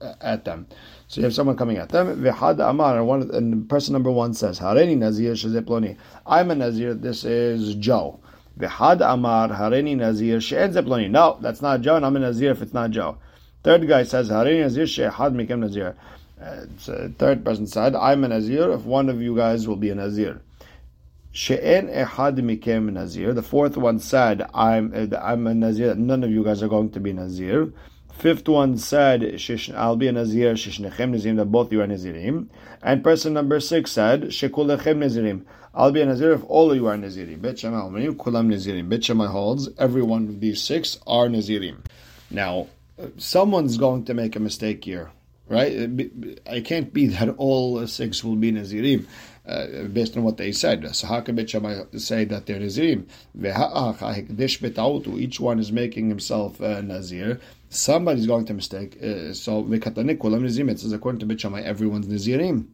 uh, 0.01 0.13
at 0.19 0.43
them. 0.43 0.67
So 1.07 1.21
you 1.21 1.23
have 1.23 1.33
someone 1.33 1.55
coming 1.55 1.77
at 1.77 1.87
them. 1.89 2.21
V'had 2.21 2.59
amar, 2.59 3.01
one, 3.05 3.31
and 3.33 3.69
person 3.69 3.93
number 3.93 4.11
one 4.11 4.33
says, 4.33 4.59
Hareni 4.59 4.97
nazir 4.97 5.31
shezeploni. 5.31 5.95
I'm 6.25 6.51
a 6.51 6.55
nazir, 6.55 6.93
this 6.93 7.23
is 7.23 7.75
Joe. 7.75 8.19
V'had 8.59 8.99
amar, 9.01 9.47
Hareni 9.47 9.95
nazir 9.95 10.41
she'ed 10.41 10.71
zeploni. 10.71 11.09
No, 11.09 11.37
that's 11.39 11.61
not 11.61 11.79
Joe, 11.79 11.95
and 11.95 12.05
I'm 12.05 12.17
a 12.17 12.19
nazir 12.19 12.51
if 12.51 12.61
it's 12.61 12.73
not 12.73 12.91
Joe. 12.91 13.17
Third 13.65 13.87
guy 13.87 14.03
says, 14.03 14.29
Hareni 14.29 14.61
nazir 14.61 14.85
she'had 14.85 15.33
mikem 15.33 15.57
nazir. 15.57 15.95
Uh, 16.39 16.65
third 17.17 17.43
person 17.43 17.65
said, 17.65 17.95
I'm 17.95 18.23
a 18.23 18.27
nazir 18.27 18.71
if 18.73 18.83
one 18.83 19.09
of 19.09 19.23
you 19.23 19.35
guys 19.35 19.67
will 19.67 19.75
be 19.75 19.89
a 19.89 19.95
nazir. 19.95 20.39
She'en 21.31 21.87
ehad 21.87 22.37
mikem 22.37 22.93
nazir. 22.93 23.33
The 23.33 23.41
fourth 23.41 23.75
one 23.75 23.97
said, 23.97 24.45
"I'm 24.53 25.11
I'm 25.19 25.47
a 25.47 25.55
nazir. 25.55 25.95
None 25.95 26.23
of 26.23 26.29
you 26.29 26.43
guys 26.43 26.61
are 26.61 26.67
going 26.67 26.91
to 26.91 26.99
be 26.99 27.11
nazir." 27.11 27.73
Fifth 28.13 28.47
one 28.47 28.77
said, 28.77 29.41
"I'll 29.75 29.95
be 29.95 30.09
a 30.09 30.11
nazir." 30.11 30.53
Shishnechem 30.53 31.15
nazirim. 31.15 31.37
That 31.37 31.45
both 31.45 31.73
you 31.73 31.81
are 31.81 31.87
nazirim. 31.87 32.49
And 32.83 33.03
person 33.03 33.33
number 33.33 33.59
six 33.59 33.91
said, 33.91 34.25
"Shekulechem 34.25 34.99
nazirim." 34.99 35.41
I'll 35.73 35.91
be 35.91 36.01
a 36.01 36.05
nazir 36.05 36.33
if 36.33 36.43
all 36.45 36.69
of 36.69 36.77
you 36.77 36.85
are 36.85 36.95
nazirim. 36.95 37.41
Bet 37.41 37.57
Shammai 37.57 38.05
kulam 38.13 38.53
nazirim. 38.53 38.87
Bet 38.87 39.03
Shammai 39.03 39.25
holds 39.27 39.67
every 39.79 40.03
one 40.03 40.29
of 40.29 40.39
these 40.39 40.61
six 40.61 40.99
are 41.07 41.27
nazirim. 41.27 41.79
Now, 42.31 42.67
someone's 43.17 43.77
going 43.77 44.05
to 44.05 44.13
make 44.13 44.35
a 44.35 44.39
mistake 44.39 44.83
here, 44.85 45.11
right? 45.47 45.89
I 46.49 46.61
can't 46.61 46.93
be 46.93 47.07
that 47.07 47.29
all 47.37 47.85
six 47.87 48.23
will 48.23 48.35
be 48.35 48.51
nazirim 48.51 49.05
uh, 49.47 49.83
based 49.93 50.17
on 50.17 50.23
what 50.23 50.37
they 50.37 50.51
said. 50.51 50.95
So 50.95 51.07
how 51.07 51.21
can 51.21 51.35
Bet 51.35 51.49
Shammai 51.49 51.83
say 51.97 52.25
that 52.25 52.45
they're 52.45 52.59
Nazirim? 52.59 53.05
Each 55.19 55.39
one 55.39 55.59
is 55.59 55.71
making 55.71 56.09
himself 56.09 56.59
a 56.59 56.81
Nazir. 56.81 57.39
somebody's 57.69 58.27
going 58.27 58.45
to 58.45 58.53
mistake. 58.53 58.97
Uh, 58.97 59.33
so 59.33 59.63
v'katanik 59.63 60.17
kulam. 60.17 60.69
It 60.69 60.79
says 60.79 60.93
according 60.93 61.19
to 61.19 61.25
Bet 61.25 61.41
Shammai, 61.41 61.61
everyone's 61.61 62.07
nizirim. 62.07 62.67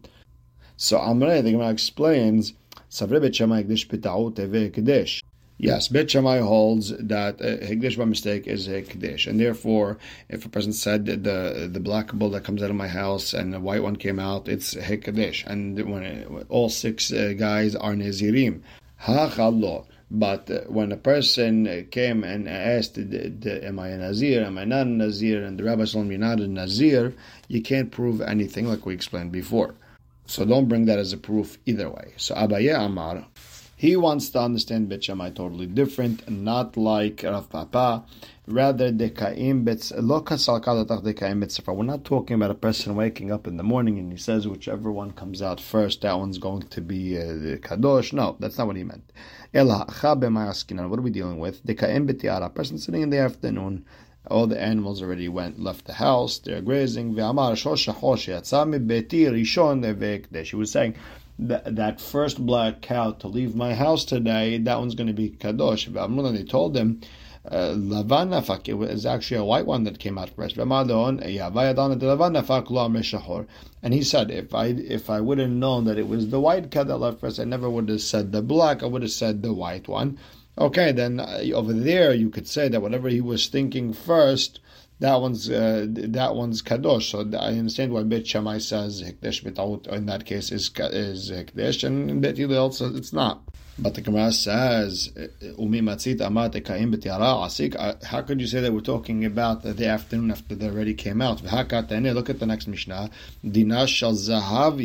So 0.77 0.97
Amrei, 0.97 1.43
the 1.43 1.51
Gemara 1.51 1.69
explains. 1.69 2.53
Yes, 5.57 5.89
Bet 5.89 6.09
Shammai 6.09 6.39
holds 6.39 6.89
that 6.97 7.39
uh, 7.39 7.97
by 7.97 8.05
mistake 8.05 8.47
is 8.47 8.67
Hekdesh. 8.67 9.27
And 9.27 9.39
therefore, 9.39 9.99
if 10.27 10.45
a 10.45 10.49
person 10.49 10.73
said 10.73 11.05
the 11.05 11.69
the 11.71 11.79
black 11.79 12.11
bull 12.13 12.31
that 12.31 12.43
comes 12.43 12.63
out 12.63 12.71
of 12.71 12.75
my 12.75 12.87
house 12.87 13.33
and 13.33 13.53
the 13.53 13.59
white 13.59 13.83
one 13.83 13.95
came 13.95 14.19
out, 14.19 14.47
it's 14.47 14.73
Hekdesh. 14.73 15.45
And 15.45 15.79
when 15.91 16.03
it, 16.03 16.27
all 16.49 16.69
six 16.69 17.13
uh, 17.13 17.33
guys 17.37 17.75
are 17.75 17.93
Nazirim. 17.93 18.61
Ha 18.97 19.83
But 20.09 20.51
uh, 20.51 20.61
when 20.67 20.91
a 20.91 20.97
person 20.97 21.87
came 21.91 22.23
and 22.23 22.47
asked, 22.47 22.97
Am 22.97 23.79
I 23.79 23.89
a 23.89 23.97
Nazir? 23.97 24.43
Am 24.43 24.57
I 24.57 24.65
not 24.65 24.87
a 24.87 24.89
Nazir? 24.89 25.43
And 25.43 25.59
the 25.59 25.63
rabbi 25.63 25.85
told 25.85 26.07
me, 26.07 26.15
You're 26.15 26.27
not 26.27 26.39
a 26.39 26.47
Nazir, 26.47 27.13
you 27.47 27.61
can't 27.61 27.91
prove 27.91 28.21
anything 28.21 28.67
like 28.67 28.85
we 28.85 28.93
explained 28.93 29.31
before. 29.31 29.75
So 30.25 30.45
don't 30.45 30.67
bring 30.67 30.85
that 30.85 30.99
as 30.99 31.13
a 31.13 31.17
proof 31.17 31.57
either 31.65 31.89
way. 31.89 32.13
So 32.17 32.35
Abaye 32.35 32.73
Amar, 32.79 33.25
he 33.81 33.95
wants 33.95 34.29
to 34.29 34.39
understand 34.39 34.89
Bet 34.89 35.03
Shammai 35.05 35.31
totally 35.31 35.65
different, 35.65 36.29
not 36.29 36.77
like 36.77 37.23
Rav 37.23 37.49
Papa. 37.49 38.05
Rather, 38.45 38.91
dekaim 38.91 39.65
bets 39.65 39.91
We're 41.67 41.83
not 41.83 42.05
talking 42.05 42.35
about 42.35 42.51
a 42.51 42.53
person 42.53 42.95
waking 42.95 43.31
up 43.31 43.47
in 43.47 43.57
the 43.57 43.63
morning 43.63 43.97
and 43.97 44.11
he 44.11 44.19
says 44.19 44.47
whichever 44.47 44.91
one 44.91 45.09
comes 45.09 45.41
out 45.41 45.59
first, 45.59 46.01
that 46.01 46.19
one's 46.19 46.37
going 46.37 46.61
to 46.61 46.79
be 46.79 47.17
uh, 47.17 47.57
kadosh. 47.57 48.13
No, 48.13 48.35
that's 48.39 48.59
not 48.59 48.67
what 48.67 48.75
he 48.75 48.83
meant. 48.83 49.11
What 49.51 49.79
are 49.79 51.01
we 51.01 51.09
dealing 51.09 51.39
with? 51.39 51.65
Dekaim 51.65 52.07
betiara. 52.07 52.45
A 52.45 52.49
person 52.51 52.77
sitting 52.77 53.01
in 53.01 53.09
the 53.09 53.17
afternoon 53.17 53.83
all 54.27 54.45
the 54.45 54.61
animals 54.61 55.01
already 55.01 55.27
went 55.27 55.59
left 55.59 55.85
the 55.85 55.93
house. 55.93 56.37
They're 56.37 56.61
grazing. 56.61 57.15
He 57.15 57.21
was 60.55 60.71
saying 60.71 60.95
that 61.41 61.75
that 61.75 61.99
first 61.99 62.45
black 62.45 62.81
cow 62.81 63.11
to 63.11 63.27
leave 63.27 63.55
my 63.55 63.73
house 63.73 64.05
today, 64.05 64.59
that 64.59 64.79
one's 64.79 64.95
going 64.95 65.07
to 65.07 65.13
be 65.13 65.31
kadosh. 65.31 65.87
And 65.87 66.37
they 66.37 66.43
told 66.43 66.77
him. 66.77 67.01
Uh, 67.43 67.73
Lavanafak, 67.73 68.67
it 68.67 68.75
was 68.75 69.03
actually 69.03 69.37
a 69.37 69.43
white 69.43 69.65
one 69.65 69.83
that 69.85 69.97
came 69.97 70.19
out 70.19 70.29
first. 70.29 70.57
And 70.57 70.71
he 73.95 74.03
said, 74.03 74.29
if 74.29 74.53
I 74.53 74.65
if 74.67 75.09
I 75.09 75.19
would 75.19 75.39
have 75.39 75.49
known 75.49 75.85
that 75.85 75.97
it 75.97 76.07
was 76.07 76.29
the 76.29 76.39
white 76.39 76.69
cow 76.69 76.83
that 76.83 76.97
left 76.97 77.19
first, 77.19 77.39
I 77.39 77.45
never 77.45 77.67
would 77.67 77.89
have 77.89 78.01
said 78.01 78.31
the 78.31 78.43
black. 78.43 78.83
I 78.83 78.85
would 78.85 79.01
have 79.01 79.09
said 79.09 79.41
the 79.41 79.53
white 79.53 79.87
one. 79.87 80.19
Okay, 80.55 80.91
then 80.91 81.19
uh, 81.19 81.41
over 81.55 81.73
there 81.73 82.13
you 82.13 82.29
could 82.29 82.47
say 82.47 82.67
that 82.67 82.81
whatever 82.81 83.09
he 83.09 83.21
was 83.21 83.47
thinking 83.47 83.91
first, 83.91 84.59
that 85.01 85.19
one's 85.19 85.49
uh, 85.49 85.87
that 85.89 86.35
one's 86.35 86.61
kadosh. 86.61 87.09
So 87.09 87.19
I 87.37 87.57
understand 87.57 87.91
why 87.91 88.03
Bet 88.03 88.27
Shammai 88.27 88.59
says 88.59 89.01
hekdesh 89.01 89.43
b'taut 89.43 89.87
in 89.87 90.05
that 90.05 90.25
case 90.25 90.51
is 90.51 90.71
is 90.77 91.31
hekdesh, 91.31 91.83
and 91.83 92.21
Bet 92.21 92.37
Hillel 92.37 92.71
says 92.71 92.95
it's 92.95 93.11
not. 93.11 93.41
But 93.79 93.95
the 93.95 94.01
Gemara 94.01 94.31
says, 94.31 95.11
"Umi 95.57 95.81
matzit 95.81 96.19
amat 96.19 96.53
ekaim 96.53 96.95
asik." 96.95 97.75
Uh, 97.79 97.95
how 98.05 98.21
could 98.21 98.39
you 98.39 98.45
say 98.45 98.61
that 98.61 98.71
we're 98.71 98.81
talking 98.81 99.25
about 99.25 99.63
the 99.63 99.87
afternoon 99.87 100.29
after 100.29 100.53
they 100.53 100.67
already 100.67 100.93
came 100.93 101.19
out? 101.19 101.41
Look 101.41 101.73
at 101.73 101.89
the 102.39 102.45
next 102.45 102.67
Mishnah. 102.67 103.09
Dinash 103.43 103.87
shal 103.87 104.13
zahav 104.13 104.79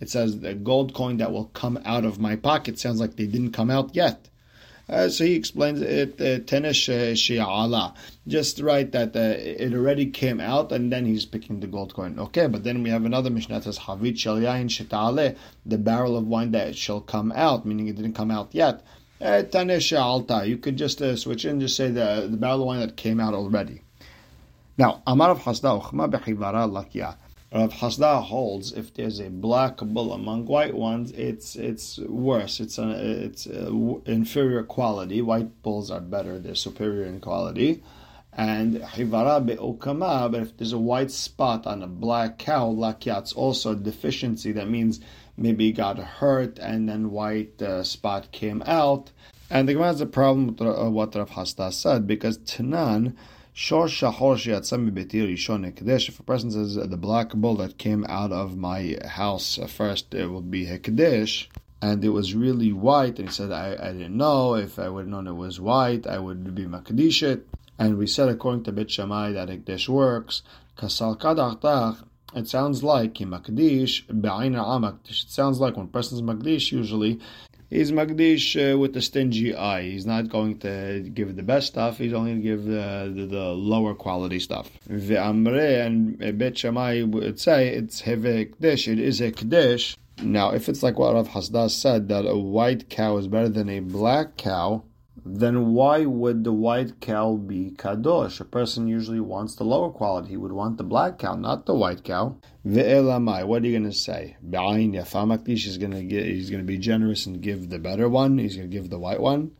it 0.00 0.10
says 0.10 0.40
the 0.40 0.54
gold 0.54 0.94
coin 0.94 1.18
that 1.18 1.30
will 1.30 1.44
come 1.44 1.78
out 1.84 2.04
of 2.04 2.18
my 2.18 2.34
pocket 2.34 2.76
sounds 2.76 2.98
like 2.98 3.14
they 3.14 3.26
didn't 3.26 3.52
come 3.52 3.70
out 3.70 3.94
yet. 3.94 4.28
Uh, 4.88 5.08
so 5.08 5.24
he 5.24 5.34
explains 5.34 5.80
it 5.80 6.20
uh, 6.20 6.40
tenesh 6.44 6.88
shi'ala. 7.14 7.94
Just 8.26 8.60
right 8.60 8.90
that 8.92 9.16
uh, 9.16 9.20
it 9.38 9.72
already 9.72 10.06
came 10.06 10.40
out 10.40 10.72
and 10.72 10.92
then 10.92 11.06
he's 11.06 11.24
picking 11.24 11.60
the 11.60 11.66
gold 11.66 11.94
coin. 11.94 12.18
Okay, 12.18 12.46
but 12.46 12.64
then 12.64 12.82
we 12.82 12.90
have 12.90 13.04
another 13.04 13.30
Mishnah 13.30 13.56
that 13.56 13.64
says 13.64 13.78
havit 13.78 14.18
shel 14.18 14.36
yain 14.36 15.36
the 15.66 15.78
barrel 15.78 16.16
of 16.16 16.26
wine 16.26 16.50
that 16.52 16.76
shall 16.76 17.00
come 17.00 17.32
out, 17.32 17.64
meaning 17.64 17.88
it 17.88 17.96
didn't 17.96 18.14
come 18.14 18.30
out 18.30 18.54
yet. 18.54 18.84
Uh, 19.20 19.42
tenesh 19.48 19.96
alta. 19.96 20.46
You 20.46 20.58
could 20.58 20.76
just 20.76 21.00
uh, 21.00 21.16
switch 21.16 21.44
in, 21.44 21.60
just 21.60 21.76
say 21.76 21.90
the 21.90 22.28
the 22.30 22.36
barrel 22.36 22.60
of 22.60 22.66
wine 22.66 22.80
that 22.80 22.96
came 22.96 23.20
out 23.20 23.34
already. 23.34 23.82
Now, 24.78 25.02
Amar 25.06 25.30
of 25.30 25.40
Hasda 25.40 25.80
Uchma 25.80 26.10
bechivara 26.10 26.68
lakia. 26.68 27.16
Rav 27.54 27.74
Hasda 27.74 28.22
holds 28.22 28.72
if 28.72 28.94
there's 28.94 29.20
a 29.20 29.28
black 29.28 29.76
bull 29.76 30.14
among 30.14 30.46
white 30.46 30.74
ones, 30.74 31.12
it's 31.12 31.54
it's 31.54 31.98
worse. 31.98 32.60
It's 32.60 32.78
a, 32.78 33.24
it's 33.24 33.46
a 33.46 33.68
inferior 34.06 34.62
quality. 34.62 35.20
White 35.20 35.62
bulls 35.62 35.90
are 35.90 36.00
better; 36.00 36.38
they're 36.38 36.54
superior 36.54 37.04
in 37.04 37.20
quality. 37.20 37.82
And 38.32 38.76
hivara 38.76 39.44
be'okama, 39.44 40.32
but 40.32 40.40
if 40.40 40.56
there's 40.56 40.72
a 40.72 40.78
white 40.78 41.10
spot 41.10 41.66
on 41.66 41.82
a 41.82 41.86
black 41.86 42.38
cow, 42.38 42.70
lakyat's 42.70 43.34
also 43.34 43.72
a 43.72 43.76
deficiency. 43.76 44.52
That 44.52 44.70
means 44.70 45.00
maybe 45.36 45.66
he 45.66 45.72
got 45.72 45.98
hurt 45.98 46.58
and 46.58 46.88
then 46.88 47.10
white 47.10 47.60
uh, 47.60 47.82
spot 47.82 48.32
came 48.32 48.62
out. 48.64 49.10
And 49.50 49.68
the 49.68 49.74
Gemara 49.74 49.88
has 49.88 50.00
a 50.00 50.06
problem 50.06 50.46
with 50.46 50.62
uh, 50.62 50.88
what 50.88 51.14
Rav 51.14 51.28
Hasda 51.28 51.74
said 51.74 52.06
because 52.06 52.38
Tanan 52.38 53.14
Shor 53.54 53.86
shahor 53.86 54.36
sheyatzam 54.36 54.90
betir 54.92 55.28
rishon 55.28 55.70
hekdesh. 55.70 56.08
If 56.08 56.18
a 56.18 56.22
person 56.22 56.50
says 56.50 56.74
the 56.74 56.96
black 56.96 57.34
bull 57.34 57.56
that 57.56 57.76
came 57.76 58.06
out 58.08 58.32
of 58.32 58.56
my 58.56 58.96
house 59.04 59.58
first, 59.68 60.14
it 60.14 60.28
will 60.28 60.40
be 60.40 60.64
hekdesh, 60.64 61.48
and 61.82 62.02
it 62.02 62.08
was 62.08 62.34
really 62.34 62.72
white. 62.72 63.18
And 63.18 63.28
he 63.28 63.34
said, 63.34 63.52
I, 63.52 63.76
I 63.78 63.92
didn't 63.92 64.16
know. 64.16 64.54
If 64.54 64.78
I 64.78 64.88
would 64.88 65.02
have 65.02 65.08
known 65.08 65.26
it 65.26 65.34
was 65.34 65.60
white, 65.60 66.06
I 66.06 66.18
would 66.18 66.54
be 66.54 66.64
makdishit. 66.64 67.42
And 67.78 67.98
we 67.98 68.06
said 68.06 68.30
according 68.30 68.64
to 68.64 68.72
Bet 68.72 68.90
Shammai 68.90 69.32
that 69.32 69.50
hekdesh 69.50 69.86
works. 69.86 70.40
Kasal 70.78 71.20
kadartach. 71.20 72.02
It 72.34 72.48
sounds 72.48 72.82
like 72.82 73.12
makdish 73.16 74.08
It 74.08 75.30
sounds 75.30 75.60
like 75.60 75.76
when 75.76 75.84
a 75.84 75.88
person's 75.90 76.22
makdish, 76.22 76.72
usually 76.72 77.20
He's 77.72 77.90
Magdish 77.90 78.74
uh, 78.74 78.76
with 78.76 78.94
a 78.98 79.00
stingy 79.00 79.54
eye. 79.54 79.82
He's 79.84 80.04
not 80.04 80.28
going 80.28 80.58
to 80.58 81.08
give 81.14 81.34
the 81.36 81.42
best 81.42 81.68
stuff. 81.68 81.96
He's 81.96 82.12
only 82.12 82.32
going 82.32 82.42
to 82.42 82.48
give 82.48 82.64
the, 82.66 83.10
the, 83.16 83.26
the 83.26 83.44
lower 83.44 83.94
quality 83.94 84.40
stuff. 84.40 84.70
Ve'amre 84.90 85.86
and 85.86 86.38
Bet 86.38 86.58
Shammai 86.58 87.00
would 87.04 87.40
say 87.40 87.68
it's 87.68 88.02
heve 88.02 88.54
kdish. 88.60 88.92
It 88.92 88.98
is 88.98 89.22
a 89.22 89.32
kdish. 89.32 89.96
Now, 90.22 90.50
if 90.50 90.68
it's 90.68 90.82
like 90.82 90.98
what 90.98 91.14
Rav 91.14 91.30
Hasda 91.30 91.70
said 91.70 92.08
that 92.08 92.26
a 92.26 92.36
white 92.36 92.90
cow 92.90 93.16
is 93.16 93.26
better 93.26 93.48
than 93.48 93.70
a 93.70 93.80
black 93.80 94.36
cow, 94.36 94.84
then 95.24 95.72
why 95.72 96.04
would 96.04 96.42
the 96.42 96.52
white 96.52 97.00
cow 97.00 97.36
be 97.36 97.70
kadosh? 97.76 98.40
A 98.40 98.44
person 98.44 98.88
usually 98.88 99.20
wants 99.20 99.54
the 99.54 99.64
lower 99.64 99.90
quality. 99.90 100.30
He 100.30 100.36
would 100.36 100.50
want 100.52 100.78
the 100.78 100.84
black 100.84 101.18
cow, 101.18 101.34
not 101.34 101.66
the 101.66 101.74
white 101.74 102.02
cow. 102.02 102.38
Ve'elamai, 102.66 103.46
what 103.46 103.62
are 103.62 103.66
you 103.66 103.78
going 103.78 103.90
to 103.90 103.96
say? 103.96 104.36
Be'ayin 104.48 104.94
yafamakdish 104.94 105.66
is 105.66 105.78
going 105.78 105.92
to 105.92 106.02
get, 106.02 106.26
he's 106.26 106.50
going 106.50 106.62
to 106.62 106.66
be 106.66 106.78
generous 106.78 107.26
and 107.26 107.40
give 107.40 107.70
the 107.70 107.78
better 107.78 108.08
one. 108.08 108.38
He's 108.38 108.56
going 108.56 108.68
to 108.68 108.76
give 108.76 108.90
the 108.90 108.98
white 108.98 109.20
one. 109.20 109.52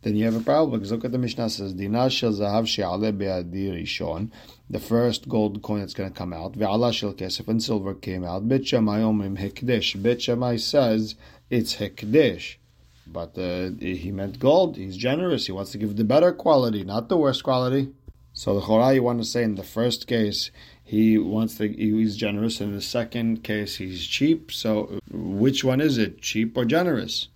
Then 0.00 0.16
you 0.16 0.24
have 0.24 0.34
a 0.34 0.40
problem 0.40 0.80
because 0.80 0.90
look 0.90 1.04
at 1.04 1.12
the 1.12 1.18
Mishnah 1.18 1.50
says 1.50 1.74
Dinar 1.74 2.10
shel 2.10 2.32
zahav 2.32 2.66
she'ale 2.66 3.12
be'adi 3.12 3.70
rishon. 3.70 4.30
The 4.68 4.80
first 4.80 5.28
gold 5.28 5.62
coin 5.62 5.80
that's 5.80 5.94
going 5.94 6.10
to 6.10 6.18
come 6.18 6.32
out. 6.32 6.54
Ve'ala 6.54 6.92
shel 6.92 7.12
kesef 7.12 7.46
and 7.48 7.62
silver 7.62 7.94
came 7.94 8.24
out. 8.24 8.48
Bet 8.48 8.66
Shammai 8.66 9.00
omrim 9.00 9.38
hekdesh. 9.38 10.02
Bet 10.02 10.22
Shammai 10.22 10.56
says 10.56 11.14
it's 11.50 11.76
hekdesh. 11.76 12.56
But 13.06 13.36
uh, 13.36 13.70
he 13.80 14.12
meant 14.12 14.38
gold. 14.38 14.76
He's 14.76 14.96
generous. 14.96 15.46
He 15.46 15.52
wants 15.52 15.72
to 15.72 15.78
give 15.78 15.96
the 15.96 16.04
better 16.04 16.32
quality, 16.32 16.84
not 16.84 17.08
the 17.08 17.16
worst 17.16 17.42
quality. 17.42 17.92
So 18.32 18.54
the 18.54 18.62
Chorah, 18.62 18.94
you 18.94 19.02
want 19.02 19.20
to 19.20 19.26
say 19.26 19.42
in 19.42 19.56
the 19.56 19.62
first 19.62 20.06
case, 20.06 20.50
he 20.82 21.18
wants 21.18 21.56
to, 21.56 21.68
he's 21.68 22.16
generous. 22.16 22.60
In 22.60 22.72
the 22.74 22.80
second 22.80 23.44
case, 23.44 23.76
he's 23.76 24.06
cheap. 24.06 24.50
So 24.52 25.00
which 25.10 25.64
one 25.64 25.80
is 25.80 25.98
it, 25.98 26.22
cheap 26.22 26.56
or 26.56 26.64
generous? 26.64 27.28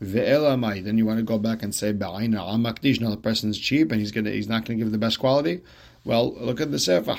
Then 0.00 0.98
you 0.98 1.06
want 1.06 1.18
to 1.18 1.24
go 1.24 1.38
back 1.38 1.62
and 1.62 1.74
say. 1.74 1.92
Now 1.92 2.18
the 2.18 3.20
person's 3.22 3.58
cheap 3.58 3.92
and 3.92 4.00
he's 4.00 4.12
gonna, 4.12 4.30
he's 4.30 4.48
not 4.48 4.64
going 4.64 4.78
to 4.78 4.84
give 4.84 4.92
the 4.92 4.98
best 4.98 5.18
quality. 5.18 5.62
Well, 6.04 6.34
look 6.34 6.60
at 6.60 6.72
the 6.72 6.80
Sefer. 6.80 7.12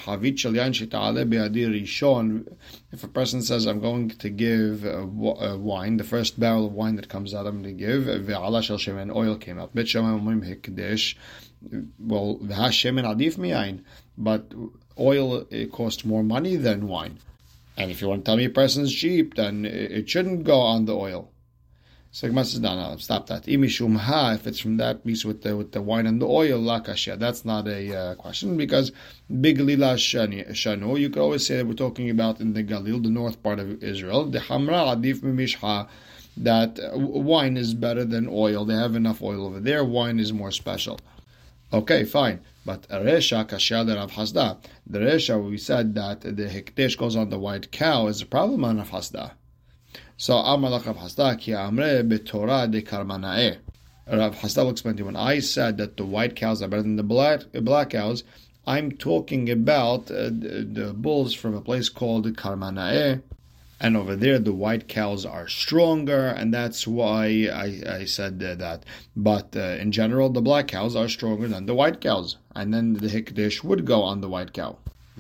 Rishon. 1.67 2.57
If 2.91 3.03
a 3.03 3.07
person 3.07 3.41
says, 3.41 3.65
I'm 3.65 3.79
going 3.79 4.09
to 4.09 4.29
give 4.29 4.83
uh, 4.83 4.89
a, 4.89 5.05
a 5.05 5.53
uh, 5.53 5.57
wine, 5.57 5.95
the 5.97 6.03
first 6.03 6.37
barrel 6.37 6.65
of 6.65 6.73
wine 6.73 6.97
that 6.97 7.07
comes 7.07 7.33
out, 7.33 7.47
I'm 7.47 7.61
going 7.61 7.77
to 7.77 7.85
give, 7.85 8.09
uh, 8.09 8.19
ve'ala 8.19 8.61
shel 8.61 8.77
shemen, 8.77 9.15
oil 9.15 9.37
came 9.37 9.57
out. 9.57 9.73
Bet 9.73 9.87
Shammai 9.87 10.19
omim 10.19 10.45
hekdesh. 10.45 11.15
Well, 11.97 12.39
v'ha 12.43 12.67
adif. 13.05 13.83
But 14.17 14.53
oil, 14.99 15.45
it 15.49 15.71
costs 15.71 16.03
more 16.03 16.23
money 16.23 16.57
than 16.57 16.89
wine. 16.89 17.19
And 17.77 17.89
if 17.89 18.01
you 18.01 18.09
want 18.09 18.25
to 18.25 18.29
tell 18.29 18.37
me 18.37 18.45
a 18.45 18.49
person's 18.49 18.93
cheap, 18.93 19.35
then 19.35 19.65
it 19.65 20.09
shouldn't 20.09 20.43
go 20.43 20.59
on 20.59 20.85
the 20.85 20.95
oil. 20.95 21.32
So 22.15 22.27
Gemara 22.27 22.45
says, 22.45 22.59
no, 22.59 22.75
no, 22.75 22.95
stop 22.97 23.25
that. 23.25 23.47
If 23.47 23.59
it's 23.63 24.59
from 24.59 24.77
that 24.77 25.03
piece 25.03 25.25
with 25.25 25.41
the 25.41 25.57
with 25.57 25.71
the 25.71 25.81
wine 25.81 26.05
and 26.05 26.21
the 26.21 26.27
oil, 26.27 26.61
lakashia. 26.61 27.17
That's 27.17 27.43
not 27.43 27.67
a 27.67 27.95
uh, 27.95 28.13
question 28.13 28.55
because 28.55 28.91
big 29.41 29.59
lila 29.59 29.95
shanu. 29.95 30.99
You 30.99 31.09
could 31.09 31.23
always 31.23 31.47
say 31.47 31.57
that 31.57 31.65
we're 31.65 31.73
talking 31.73 32.11
about 32.11 32.39
in 32.39 32.53
the 32.53 32.63
Galil, 32.63 33.01
the 33.01 33.09
north 33.09 33.41
part 33.41 33.57
of 33.57 33.81
Israel. 33.81 34.25
The 34.25 34.37
hamra 34.37 34.95
adif 34.95 35.21
mimishha. 35.21 35.87
That 36.37 36.79
uh, 36.79 36.99
wine 36.99 37.57
is 37.57 37.73
better 37.73 38.05
than 38.05 38.27
oil. 38.29 38.63
They 38.63 38.75
have 38.75 38.95
enough 38.95 39.23
oil 39.23 39.47
over 39.47 39.59
there. 39.59 39.83
Wine 39.83 40.19
is 40.19 40.31
more 40.31 40.51
special. 40.51 40.99
Okay, 41.73 42.03
fine. 42.03 42.41
But 42.63 42.87
Resha 42.89 43.43
Kashal 43.49 43.87
Rav 43.95 44.11
Hasda. 44.11 44.57
The 44.85 44.99
Resha, 44.99 45.49
we 45.49 45.57
said 45.57 45.95
that 45.95 46.21
the 46.21 46.45
Hekdesh 46.45 46.95
goes 46.95 47.15
on 47.15 47.31
the 47.31 47.39
white 47.39 47.71
cow 47.71 48.05
is 48.05 48.21
a 48.21 48.27
problem 48.27 48.63
on 48.63 48.77
Rav 48.77 48.91
Hasda. 48.91 49.31
So 50.17 50.37
Amar 50.37 50.71
Rav 50.71 50.97
Hasda 50.97 51.39
ki 51.39 51.51
Amre 51.51 52.07
beTorah 52.07 52.71
de 52.71 52.81
Karmanae. 52.81 53.57
Rav 54.07 54.35
Hasda 54.35 54.63
will 54.63 54.71
explain 54.71 54.95
to 54.95 54.99
you 54.99 55.05
when 55.05 55.15
I 55.15 55.39
said 55.39 55.77
that 55.77 55.97
the 55.97 56.05
white 56.05 56.35
cows 56.35 56.61
are 56.61 56.67
better 56.67 56.83
than 56.83 56.95
the 56.95 57.03
black, 57.03 57.41
black 57.53 57.91
cows, 57.91 58.23
I'm 58.65 58.93
talking 58.93 59.49
about 59.49 60.09
uh, 60.09 60.25
the, 60.25 60.67
the, 60.71 60.93
bulls 60.93 61.33
from 61.33 61.53
a 61.53 61.61
place 61.61 61.89
called 61.89 62.25
Karmanae. 62.37 63.21
And 63.81 63.97
over 63.97 64.15
there, 64.15 64.39
the 64.39 64.53
white 64.53 64.87
cows 64.87 65.25
are 65.25 65.49
stronger, 65.49 66.27
and 66.27 66.53
that's 66.53 66.87
why 66.87 67.49
I, 67.53 67.95
I 67.97 68.05
said 68.05 68.39
that. 68.39 68.85
But 69.17 69.55
uh, 69.57 69.77
in 69.81 69.91
general, 69.91 70.29
the 70.29 70.41
black 70.41 70.69
cows 70.69 70.95
are 70.95 71.09
stronger 71.09 71.49
than 71.49 71.65
the 71.65 71.75
white 71.75 71.99
cows. 71.99 72.37
And 72.55 72.73
then 72.73 72.93
the 72.93 73.09
Hikdish 73.09 73.63
would 73.63 73.83
go 73.83 74.01
on 74.03 74.21
the 74.21 74.29
white 74.29 74.53
cow 74.53 74.77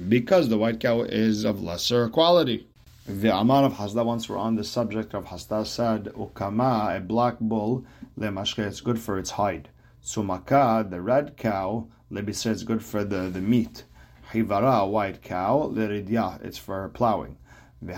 because 0.07 0.47
the 0.49 0.57
white 0.57 0.79
cow 0.79 1.01
is 1.01 1.43
of 1.43 1.61
lesser 1.61 2.07
quality. 2.07 2.67
The 3.05 3.35
Amar 3.37 3.65
of 3.65 3.73
Hasda, 3.73 4.05
once 4.05 4.29
we're 4.29 4.37
on 4.37 4.55
the 4.55 4.63
subject 4.63 5.13
of 5.13 5.25
Hasda, 5.25 5.67
said, 5.67 6.05
Ukama, 6.15 6.95
a 6.95 7.01
black 7.01 7.37
bull, 7.37 7.83
lemashke, 8.17 8.59
it's 8.59 8.79
good 8.79 8.97
for 8.97 9.19
its 9.19 9.31
hide. 9.31 9.67
Sumaka, 10.01 10.89
the 10.89 11.01
red 11.01 11.35
cow, 11.35 11.89
lebisre, 12.09 12.51
it's 12.51 12.63
good 12.63 12.81
for 12.81 13.03
the, 13.03 13.29
the 13.29 13.41
meat. 13.41 13.83
Hivara, 14.31 14.89
white 14.89 15.21
cow, 15.21 15.69
leridya, 15.69 16.41
it's 16.45 16.57
for 16.57 16.87
plowing. 16.93 17.35
But 17.81 17.97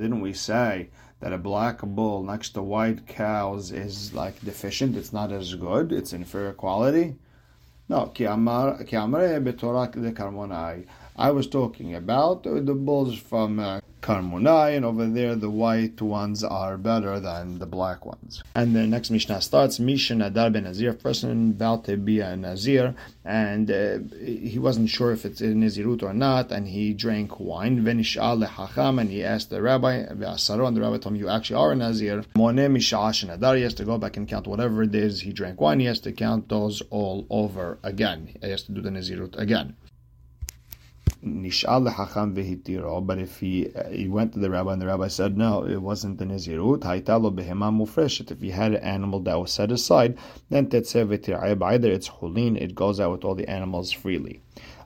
didn't 0.00 0.20
we 0.20 0.32
say 0.32 0.90
that 1.20 1.32
a 1.32 1.38
black 1.38 1.80
bull 1.82 2.24
next 2.24 2.48
to 2.54 2.62
white 2.62 3.06
cows 3.06 3.70
is 3.70 4.12
like 4.14 4.44
deficient? 4.44 4.96
It's 4.96 5.12
not 5.12 5.30
as 5.30 5.54
good. 5.54 5.92
It's 5.92 6.12
inferior 6.12 6.54
quality. 6.54 7.14
No, 7.88 8.12
I 11.18 11.32
was 11.32 11.48
talking 11.48 11.96
about 11.96 12.44
the 12.44 12.74
bulls 12.74 13.18
from 13.18 13.58
uh, 13.58 13.80
and 14.08 14.84
over 14.84 15.06
there 15.06 15.34
the 15.34 15.50
white 15.50 16.00
ones 16.00 16.44
are 16.44 16.78
better 16.78 17.18
than 17.18 17.58
the 17.58 17.66
black 17.66 18.06
ones. 18.06 18.42
And 18.54 18.74
the 18.74 18.86
next 18.86 19.10
Mishnah 19.10 19.40
starts 19.40 19.80
Misha 19.80 20.14
Nadar 20.14 20.52
ben 20.52 20.62
Nazir, 20.62 20.94
person 20.94 21.50
about 21.50 21.84
to 21.86 21.96
be 21.96 22.20
a 22.20 22.36
Nazir, 22.36 22.94
and 23.24 23.68
uh, 23.68 23.98
he 24.24 24.60
wasn't 24.60 24.90
sure 24.90 25.10
if 25.10 25.24
it's 25.24 25.40
in 25.40 25.60
Nazirut 25.60 26.04
or 26.04 26.14
not, 26.14 26.52
and 26.52 26.68
he 26.68 26.94
drank 26.94 27.40
wine. 27.40 27.82
Venishal 27.82 28.44
lehacham, 28.44 29.00
and 29.00 29.10
he 29.10 29.24
asked 29.24 29.50
the 29.50 29.60
rabbi, 29.60 29.94
and 29.94 30.22
the 30.22 30.80
rabbi 30.80 30.98
told 30.98 31.06
him, 31.06 31.16
You 31.16 31.28
actually 31.28 31.56
are 31.56 31.72
a 31.72 31.74
Nazir. 31.74 32.24
Mone 32.36 32.56
Mishash 32.56 33.26
Nadar, 33.26 33.56
he 33.56 33.62
has 33.62 33.74
to 33.74 33.84
go 33.84 33.98
back 33.98 34.16
and 34.16 34.28
count 34.28 34.46
whatever 34.46 34.84
it 34.84 34.94
is 34.94 35.20
he 35.22 35.32
drank 35.32 35.60
wine, 35.60 35.80
he 35.80 35.86
has 35.86 35.98
to 36.00 36.12
count 36.12 36.48
those 36.48 36.80
all 36.90 37.26
over 37.28 37.78
again. 37.82 38.36
He 38.40 38.50
has 38.50 38.62
to 38.62 38.72
do 38.72 38.80
the 38.80 38.90
Nazirut 38.90 39.36
again. 39.36 39.74
Nishal 41.24 41.88
lehacham 41.88 42.32
vehitiro. 42.32 43.04
But 43.04 43.18
if 43.18 43.40
he 43.40 43.72
he 43.90 44.08
went 44.08 44.32
to 44.34 44.38
the 44.38 44.50
rabbi 44.50 44.72
and 44.72 44.82
the 44.82 44.86
rabbi 44.86 45.08
said 45.08 45.36
no, 45.36 45.64
it 45.64 45.82
wasn't 45.82 46.18
the 46.18 46.24
nizirut. 46.24 46.80
Haitalo 46.80 47.34
behema 47.34 47.72
mufreshet. 47.72 48.30
If 48.30 48.40
he 48.40 48.50
had 48.50 48.74
an 48.74 48.82
animal 48.82 49.20
that 49.20 49.38
was 49.38 49.50
set 49.52 49.72
aside, 49.72 50.16
then 50.48 50.68
tetzeh 50.68 51.06
v'tirayib. 51.06 51.60
Eh, 51.60 51.74
either 51.74 51.90
it's 51.90 52.08
hulin, 52.08 52.56
it 52.56 52.74
goes 52.74 53.00
out 53.00 53.10
with 53.10 53.24
all 53.24 53.34
the 53.34 53.48
animals 53.48 53.90
freely. 53.90 54.40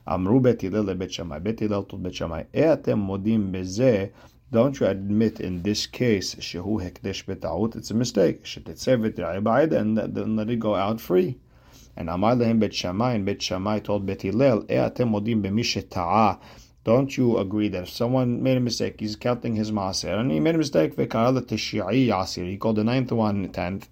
Amru 0.07 0.39
bet 0.39 0.61
Hillel 0.61 0.95
bet 0.95 1.13
Shammai. 1.13 1.37
Bet 1.39 1.57
Eatem 1.57 2.47
eh, 2.53 2.93
modim 2.93 3.51
bezeh. 3.51 4.11
Don't 4.51 4.79
you 4.79 4.87
admit 4.87 5.39
in 5.39 5.61
this 5.61 5.85
case, 5.87 6.35
shehu 6.35 6.81
hekdesh 6.81 7.25
betaut, 7.25 7.75
it's 7.75 7.91
a 7.91 7.93
mistake. 7.93 8.43
Shetetzeh 8.43 8.99
v'tirayib. 8.99 9.71
Eh, 9.71 9.77
and 9.77 9.97
then 9.97 10.35
let 10.35 10.49
it 10.49 10.59
go 10.59 10.73
out 10.73 10.99
free. 10.99 11.37
And 11.95 12.09
Amar 12.09 12.35
lehem 12.35 12.59
Bet 12.59 12.73
Shammai, 12.73 13.13
and 13.13 13.25
Bet 13.25 13.41
Shammai 13.41 13.79
told 13.79 14.05
Bet 14.05 14.23
Hillel, 14.23 14.63
E 14.63 14.75
atem 14.75 15.11
modim 15.11 15.43
b'mishe 15.43 16.39
Don't 16.83 17.15
you 17.15 17.37
agree 17.37 17.69
that 17.69 17.83
if 17.83 17.89
someone 17.89 18.41
made 18.41 18.57
a 18.57 18.59
mistake, 18.59 18.99
he's 18.99 19.15
counting 19.15 19.55
his 19.55 19.71
maaser, 19.71 20.19
and 20.19 20.31
he 20.31 20.39
made 20.39 20.55
a 20.55 20.57
mistake, 20.57 20.97
he 20.97 21.05
called 21.05 22.75
the 22.75 22.83
ninth 22.83 23.11
one 23.11 23.49
tenth, 23.49 23.89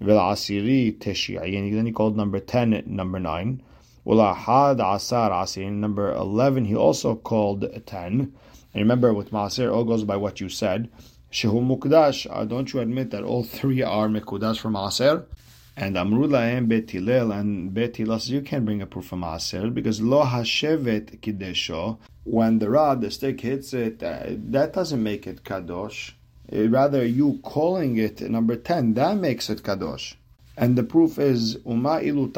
and 0.00 0.08
then 0.08 1.86
he 1.86 1.92
called 1.92 2.16
number 2.16 2.40
ten 2.40 2.82
number 2.86 3.20
nine, 3.20 3.62
number 4.04 6.12
eleven 6.12 6.64
he 6.64 6.74
also 6.74 7.14
called 7.14 7.86
ten, 7.86 8.32
and 8.74 8.74
remember 8.74 9.12
with 9.12 9.30
maaser, 9.30 9.72
all 9.72 9.84
goes 9.84 10.04
by 10.04 10.16
what 10.16 10.40
you 10.40 10.48
said, 10.48 10.90
shehu 11.30 11.64
mukdash, 11.64 12.26
uh, 12.30 12.44
don't 12.44 12.72
you 12.72 12.80
admit 12.80 13.10
that 13.10 13.22
all 13.22 13.44
three 13.44 13.82
are 13.82 14.08
mekudash 14.08 14.58
from 14.58 14.72
maaser? 14.72 15.26
And 15.74 15.96
Amru 15.96 16.28
lahem 16.28 16.68
Bet 16.68 16.90
Hillel 16.90 17.32
and 17.32 17.72
Bet 17.72 17.96
Hillel 17.96 18.18
says 18.18 18.30
you 18.30 18.42
can't 18.42 18.66
bring 18.66 18.82
a 18.82 18.86
proof 18.86 19.06
from 19.06 19.24
Aser 19.24 19.70
because 19.70 20.02
lo 20.02 20.22
hashevet 20.22 21.20
kidesho. 21.20 21.96
When 22.24 22.58
the 22.58 22.68
rod, 22.68 23.00
the 23.00 23.10
stick 23.10 23.40
hits 23.40 23.72
it, 23.72 24.02
uh, 24.02 24.24
that 24.50 24.74
doesn't 24.74 25.02
make 25.02 25.26
it 25.26 25.44
kadosh. 25.44 26.12
Uh, 26.52 26.68
rather, 26.68 27.04
you 27.06 27.40
calling 27.42 27.96
it 27.96 28.20
number 28.20 28.54
ten 28.56 28.92
that 28.94 29.16
makes 29.16 29.48
it 29.48 29.62
kadosh. 29.62 30.14
And 30.58 30.76
the 30.76 30.82
proof 30.82 31.18
is 31.18 31.56
Uma 31.64 32.00
ilu 32.02 32.30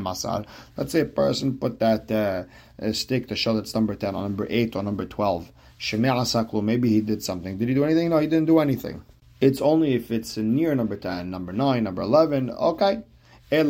masar. 0.00 0.44
Let's 0.76 0.90
say 0.90 1.00
a 1.00 1.04
person 1.04 1.58
put 1.58 1.78
that 1.78 2.10
uh, 2.10 2.92
stick 2.92 3.28
to 3.28 3.36
show 3.36 3.54
that's 3.54 3.74
number 3.76 3.94
ten 3.94 4.16
on 4.16 4.24
number 4.24 4.48
eight 4.50 4.74
or 4.74 4.82
number 4.82 5.06
twelve. 5.06 5.52
Maybe 5.92 6.88
he 6.88 7.00
did 7.00 7.22
something. 7.22 7.56
Did 7.56 7.68
he 7.68 7.74
do 7.74 7.84
anything? 7.84 8.08
No, 8.08 8.18
he 8.18 8.26
didn't 8.26 8.46
do 8.46 8.58
anything. 8.58 9.04
It's 9.40 9.60
only 9.60 9.94
if 9.94 10.10
it's 10.10 10.36
near 10.36 10.74
number 10.74 10.96
10, 10.96 11.30
number 11.30 11.52
9, 11.52 11.84
number 11.84 12.02
11, 12.02 12.50
okay. 12.50 13.02
The 13.50 13.64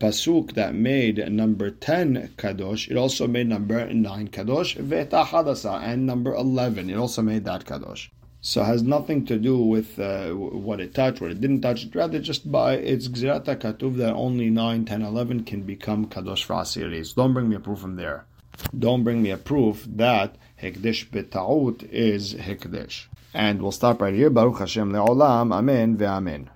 pasuk 0.00 0.52
that 0.54 0.74
made 0.74 1.32
number 1.32 1.70
10 1.70 2.30
kadosh, 2.36 2.90
it 2.90 2.96
also 2.96 3.28
made 3.28 3.46
number 3.46 3.86
9 3.86 4.28
kadosh, 4.28 4.76
and 5.82 6.06
number 6.06 6.34
11, 6.34 6.90
it 6.90 6.96
also 6.96 7.22
made 7.22 7.44
that 7.44 7.64
kadosh. 7.64 8.08
So 8.40 8.62
it 8.62 8.66
has 8.66 8.82
nothing 8.82 9.24
to 9.26 9.38
do 9.38 9.56
with 9.56 9.98
uh, 9.98 10.30
what 10.32 10.80
it 10.80 10.94
touched, 10.94 11.20
what 11.20 11.30
it 11.30 11.40
didn't 11.40 11.60
touch. 11.62 11.86
Rather, 11.94 12.18
just 12.18 12.50
by 12.50 12.74
its 12.74 13.06
gzirata 13.06 13.56
katuv 13.56 13.96
that 13.98 14.14
only 14.14 14.50
9, 14.50 14.84
10, 14.84 15.00
11 15.00 15.44
can 15.44 15.62
become 15.62 16.06
kadosh 16.08 16.42
for 16.42 16.54
asiris. 16.56 17.14
Don't 17.14 17.32
bring 17.32 17.48
me 17.48 17.54
a 17.54 17.60
proof 17.60 17.78
from 17.78 17.94
there. 17.94 18.26
Don't 18.76 19.04
bring 19.04 19.22
me 19.22 19.30
a 19.30 19.38
proof 19.38 19.86
that 19.88 20.36
Hekdesh 20.64 21.10
beta'ut 21.10 21.86
is 21.90 22.34
Hekdesh. 22.34 23.04
And 23.34 23.60
we'll 23.60 23.72
stop 23.72 24.00
right 24.00 24.14
here. 24.14 24.30
Baruch 24.30 24.60
Hashem 24.60 24.92
le'olam. 24.92 25.52
Amen 25.52 25.98
ve'amen. 25.98 26.46